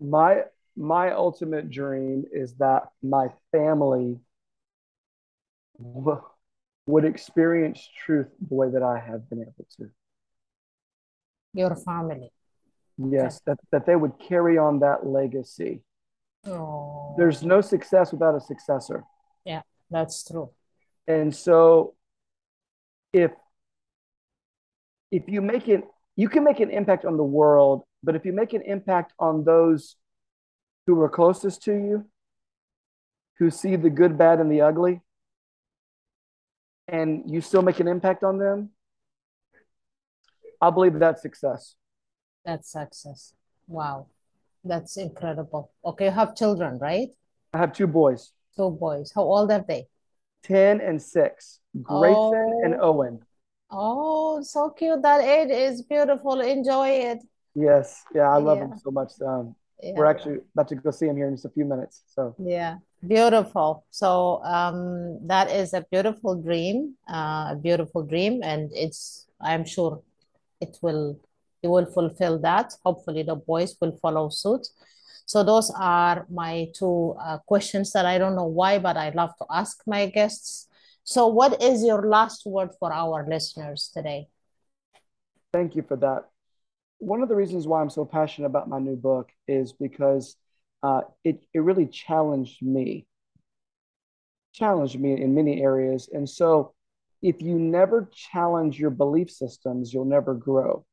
My 0.00 0.44
my 0.76 1.12
ultimate 1.12 1.70
dream 1.70 2.24
is 2.32 2.54
that 2.54 2.88
my 3.02 3.28
family 3.52 4.18
w- 5.78 6.22
would 6.86 7.04
experience 7.04 7.88
truth 8.04 8.28
the 8.48 8.54
way 8.54 8.70
that 8.70 8.82
I 8.82 8.98
have 8.98 9.28
been 9.28 9.42
able 9.42 9.66
to. 9.78 9.90
Your 11.52 11.76
family. 11.76 12.32
Okay. 13.00 13.16
Yes, 13.16 13.40
that, 13.46 13.58
that 13.72 13.86
they 13.86 13.96
would 13.96 14.18
carry 14.18 14.58
on 14.58 14.80
that 14.80 15.06
legacy. 15.06 15.82
Oh, 16.46 17.14
There's 17.16 17.42
no 17.42 17.60
success 17.60 18.12
without 18.12 18.34
a 18.34 18.40
successor. 18.40 19.04
yeah, 19.44 19.62
that's 19.90 20.24
true. 20.24 20.50
And 21.06 21.34
so 21.34 21.94
if 23.12 23.30
if 25.10 25.22
you 25.28 25.40
make 25.40 25.68
it 25.68 25.84
you 26.16 26.28
can 26.28 26.44
make 26.44 26.60
an 26.60 26.70
impact 26.70 27.04
on 27.04 27.16
the 27.16 27.24
world, 27.24 27.82
but 28.02 28.14
if 28.14 28.24
you 28.24 28.32
make 28.32 28.52
an 28.52 28.62
impact 28.62 29.12
on 29.18 29.44
those 29.44 29.96
who 30.86 31.00
are 31.00 31.08
closest 31.08 31.62
to 31.62 31.72
you, 31.72 32.04
who 33.38 33.50
see 33.50 33.74
the 33.76 33.90
good, 33.90 34.16
bad, 34.16 34.38
and 34.38 34.50
the 34.50 34.60
ugly, 34.60 35.00
and 36.86 37.24
you 37.26 37.40
still 37.40 37.62
make 37.62 37.80
an 37.80 37.88
impact 37.88 38.22
on 38.22 38.38
them, 38.38 38.70
I 40.60 40.70
believe 40.70 40.98
that's 40.98 41.20
success. 41.22 41.74
That's 42.44 42.70
success. 42.70 43.32
Wow, 43.66 44.06
that's 44.64 44.96
incredible. 44.96 45.70
Okay, 45.84 46.06
you 46.06 46.10
have 46.10 46.34
children, 46.36 46.78
right? 46.78 47.08
I 47.54 47.58
have 47.58 47.72
two 47.72 47.86
boys, 47.86 48.32
Two 48.56 48.70
boys. 48.70 49.12
How 49.14 49.22
old 49.22 49.52
are 49.52 49.62
they? 49.66 49.86
10 50.42 50.80
and 50.80 51.00
6, 51.00 51.60
Grayson 51.82 52.54
and 52.62 52.74
Oh, 52.74 52.80
Owen. 52.80 53.20
oh, 53.70 54.42
so 54.42 54.70
cute. 54.70 55.02
That 55.02 55.22
age 55.22 55.50
is 55.50 55.82
beautiful. 55.82 56.40
Enjoy 56.40 56.88
it. 56.88 57.18
Yes, 57.54 58.02
yeah, 58.14 58.30
I 58.30 58.38
love 58.38 58.58
Yeah, 58.58 58.64
them 58.68 58.74
so 58.82 58.90
much. 58.90 59.12
Um, 59.20 59.54
we're 59.94 60.06
actually 60.06 60.38
about 60.54 60.68
to 60.68 60.74
go 60.76 60.90
see 60.90 61.06
them 61.06 61.16
here 61.16 61.28
in 61.28 61.34
just 61.34 61.44
a 61.44 61.50
few 61.50 61.64
minutes. 61.64 62.02
So, 62.06 62.36
yeah. 62.38 62.78
Beautiful. 63.06 63.84
So, 63.90 64.42
um, 64.44 65.26
that 65.26 65.50
is 65.50 65.74
a 65.74 65.84
beautiful 65.90 66.36
dream, 66.40 66.96
uh, 67.08 67.48
a 67.52 67.58
beautiful 67.60 68.02
dream, 68.02 68.42
and 68.42 68.70
it's, 68.74 69.26
I'm 69.40 69.64
sure 69.66 70.02
it 70.60 70.78
will, 70.80 71.20
you 71.64 71.70
will 71.70 71.86
fulfill 71.86 72.38
that. 72.40 72.72
Hopefully, 72.84 73.22
the 73.24 73.34
boys 73.34 73.74
will 73.80 73.98
follow 74.02 74.28
suit. 74.28 74.68
So 75.26 75.42
those 75.42 75.72
are 75.74 76.26
my 76.30 76.68
two 76.74 77.16
uh, 77.18 77.38
questions 77.38 77.92
that 77.92 78.06
I 78.06 78.18
don't 78.18 78.36
know 78.36 78.44
why, 78.60 78.78
but 78.78 78.96
I 78.96 79.08
love 79.08 79.30
to 79.38 79.46
ask 79.50 79.82
my 79.86 80.06
guests. 80.06 80.68
So, 81.02 81.26
what 81.26 81.62
is 81.62 81.82
your 81.82 82.06
last 82.06 82.46
word 82.46 82.70
for 82.78 82.92
our 82.92 83.26
listeners 83.28 83.90
today? 83.92 84.28
thank 85.54 85.76
you 85.76 85.82
for 85.82 85.96
that. 85.96 86.24
One 86.98 87.22
of 87.22 87.28
the 87.28 87.36
reasons 87.36 87.66
why 87.66 87.80
I'm 87.80 87.90
so 87.90 88.04
passionate 88.04 88.48
about 88.48 88.68
my 88.68 88.80
new 88.80 88.96
book 88.96 89.30
is 89.46 89.72
because 89.72 90.36
uh, 90.82 91.02
it, 91.22 91.44
it 91.54 91.60
really 91.60 91.86
challenged 91.86 92.60
me, 92.60 93.06
challenged 94.52 94.98
me 94.98 95.12
in 95.22 95.32
many 95.34 95.62
areas. 95.62 96.08
And 96.12 96.28
so, 96.28 96.74
if 97.22 97.40
you 97.40 97.58
never 97.58 98.10
challenge 98.12 98.78
your 98.78 98.90
belief 98.90 99.30
systems, 99.30 99.94
you'll 99.94 100.04
never 100.04 100.34
grow. 100.34 100.84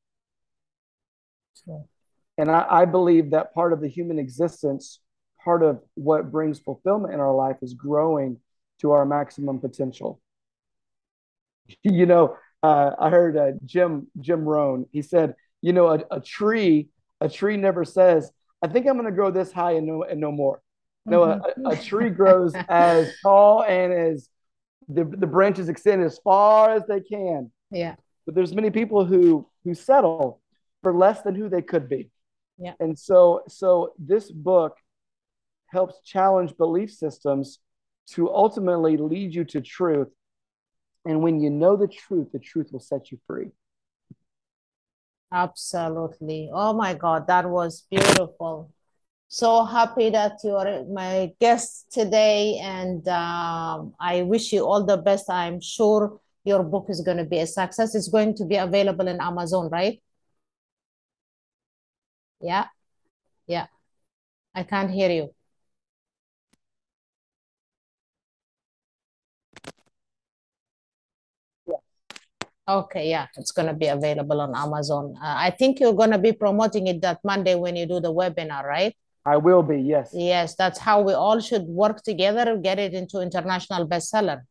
So, 1.53 1.87
And 2.37 2.49
I, 2.49 2.65
I 2.69 2.85
believe 2.85 3.31
that 3.31 3.53
part 3.53 3.73
of 3.73 3.81
the 3.81 3.87
human 3.87 4.19
existence, 4.19 4.99
part 5.43 5.63
of 5.63 5.81
what 5.95 6.31
brings 6.31 6.59
fulfillment 6.59 7.13
in 7.13 7.19
our 7.19 7.33
life 7.33 7.57
is 7.61 7.73
growing 7.73 8.37
to 8.79 8.91
our 8.91 9.05
maximum 9.05 9.59
potential. 9.59 10.19
You 11.83 12.05
know, 12.05 12.35
uh, 12.63 12.91
I 12.99 13.09
heard 13.09 13.37
uh, 13.37 13.51
Jim 13.63 14.07
Jim 14.19 14.43
Rohn. 14.43 14.87
He 14.91 15.01
said, 15.01 15.35
you 15.61 15.71
know, 15.71 15.87
a, 15.87 16.03
a 16.11 16.19
tree 16.19 16.89
a 17.21 17.29
tree 17.29 17.55
never 17.55 17.85
says, 17.85 18.29
"I 18.61 18.67
think 18.67 18.87
I'm 18.87 18.95
going 18.95 19.05
to 19.05 19.11
grow 19.11 19.31
this 19.31 19.53
high 19.53 19.73
and 19.73 19.87
no 19.87 20.03
and 20.03 20.19
no 20.19 20.31
more." 20.31 20.61
No, 21.05 21.21
mm-hmm. 21.21 21.65
a, 21.65 21.69
a, 21.69 21.77
tree 21.77 22.09
grows 22.09 22.53
as 22.69 23.11
tall 23.23 23.63
and 23.63 23.93
as 23.93 24.27
the, 24.89 25.05
the 25.05 25.27
branches 25.27 25.69
extend 25.69 26.03
as 26.03 26.19
far 26.19 26.71
as 26.71 26.83
they 26.87 26.99
can. 26.99 27.51
Yeah. 27.71 27.95
But 28.25 28.35
there's 28.35 28.53
many 28.53 28.69
people 28.69 29.05
who 29.05 29.47
who 29.63 29.73
settle 29.73 30.40
for 30.81 30.93
less 30.93 31.21
than 31.21 31.35
who 31.35 31.49
they 31.49 31.61
could 31.61 31.87
be. 31.87 32.09
Yeah. 32.57 32.73
And 32.79 32.97
so 32.97 33.43
so 33.47 33.93
this 33.97 34.31
book 34.31 34.77
helps 35.67 36.01
challenge 36.01 36.57
belief 36.57 36.91
systems 36.91 37.59
to 38.11 38.29
ultimately 38.29 38.97
lead 38.97 39.33
you 39.33 39.45
to 39.45 39.61
truth. 39.61 40.09
And 41.05 41.21
when 41.21 41.39
you 41.39 41.49
know 41.49 41.75
the 41.75 41.87
truth, 41.87 42.31
the 42.31 42.39
truth 42.39 42.69
will 42.71 42.79
set 42.79 43.11
you 43.11 43.19
free. 43.25 43.51
Absolutely. 45.31 46.49
Oh 46.53 46.73
my 46.73 46.93
God, 46.93 47.25
that 47.27 47.49
was 47.49 47.85
beautiful. 47.89 48.71
So 49.29 49.63
happy 49.63 50.09
that 50.09 50.39
you 50.43 50.57
are 50.57 50.83
my 50.91 51.31
guest 51.39 51.89
today, 51.89 52.59
and 52.61 53.07
um, 53.07 53.93
I 53.97 54.23
wish 54.23 54.51
you 54.51 54.65
all 54.65 54.83
the 54.83 54.97
best. 54.97 55.29
I'm 55.29 55.61
sure 55.61 56.19
your 56.43 56.63
book 56.63 56.87
is 56.89 56.99
going 56.99 57.15
to 57.15 57.23
be 57.23 57.39
a 57.39 57.47
success. 57.47 57.95
It's 57.95 58.09
going 58.09 58.35
to 58.35 58.45
be 58.45 58.57
available 58.57 59.07
in 59.07 59.21
Amazon, 59.21 59.69
right? 59.69 60.01
Yeah. 62.41 62.67
Yeah. 63.47 63.67
I 64.53 64.63
can't 64.63 64.91
hear 64.91 65.09
you. 65.11 65.33
Okay, 72.67 73.09
yeah, 73.09 73.27
it's 73.35 73.51
going 73.51 73.67
to 73.67 73.73
be 73.73 73.87
available 73.87 74.39
on 74.39 74.55
Amazon. 74.55 75.15
Uh, 75.17 75.35
I 75.37 75.49
think 75.49 75.79
you're 75.79 75.93
going 75.93 76.11
to 76.11 76.17
be 76.17 76.31
promoting 76.31 76.87
it 76.87 77.01
that 77.01 77.19
Monday 77.23 77.55
when 77.55 77.75
you 77.75 77.85
do 77.85 77.99
the 77.99 78.13
webinar, 78.13 78.63
right? 78.63 78.95
I 79.25 79.37
will 79.37 79.61
be, 79.61 79.81
yes. 79.81 80.11
Yes, 80.13 80.55
that's 80.55 80.79
how 80.79 81.01
we 81.01 81.13
all 81.13 81.39
should 81.39 81.63
work 81.63 82.01
together 82.01 82.49
and 82.49 82.63
get 82.63 82.79
it 82.79 82.93
into 82.93 83.19
international 83.19 83.87
bestseller. 83.87 84.41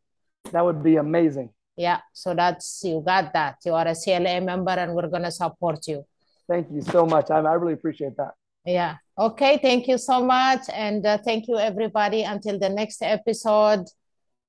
That 0.51 0.63
would 0.63 0.83
be 0.83 0.97
amazing. 0.97 1.49
Yeah, 1.75 2.01
so 2.13 2.35
that's 2.35 2.83
you 2.83 3.01
got 3.03 3.33
that. 3.33 3.55
You 3.65 3.73
are 3.73 3.87
a 3.87 3.95
CLA 3.95 4.41
member 4.41 4.71
and 4.71 4.93
we're 4.93 5.07
going 5.07 5.23
to 5.23 5.31
support 5.31 5.87
you. 5.87 6.05
Thank 6.51 6.67
you 6.69 6.81
so 6.81 7.05
much. 7.05 7.31
I, 7.31 7.39
I 7.39 7.53
really 7.53 7.73
appreciate 7.79 8.17
that. 8.17 8.33
Yeah. 8.65 8.97
Okay, 9.17 9.57
thank 9.61 9.87
you 9.87 9.97
so 9.97 10.21
much. 10.21 10.63
And 10.73 11.05
uh, 11.05 11.17
thank 11.17 11.47
you, 11.47 11.57
everybody. 11.57 12.23
Until 12.23 12.59
the 12.59 12.67
next 12.67 13.01
episode. 13.01 13.85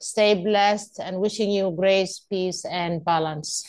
Stay 0.01 0.35
blessed 0.35 0.99
and 0.99 1.21
wishing 1.21 1.49
you 1.53 1.71
grace, 1.71 2.27
peace, 2.29 2.65
and 2.65 3.05
balance. 3.05 3.65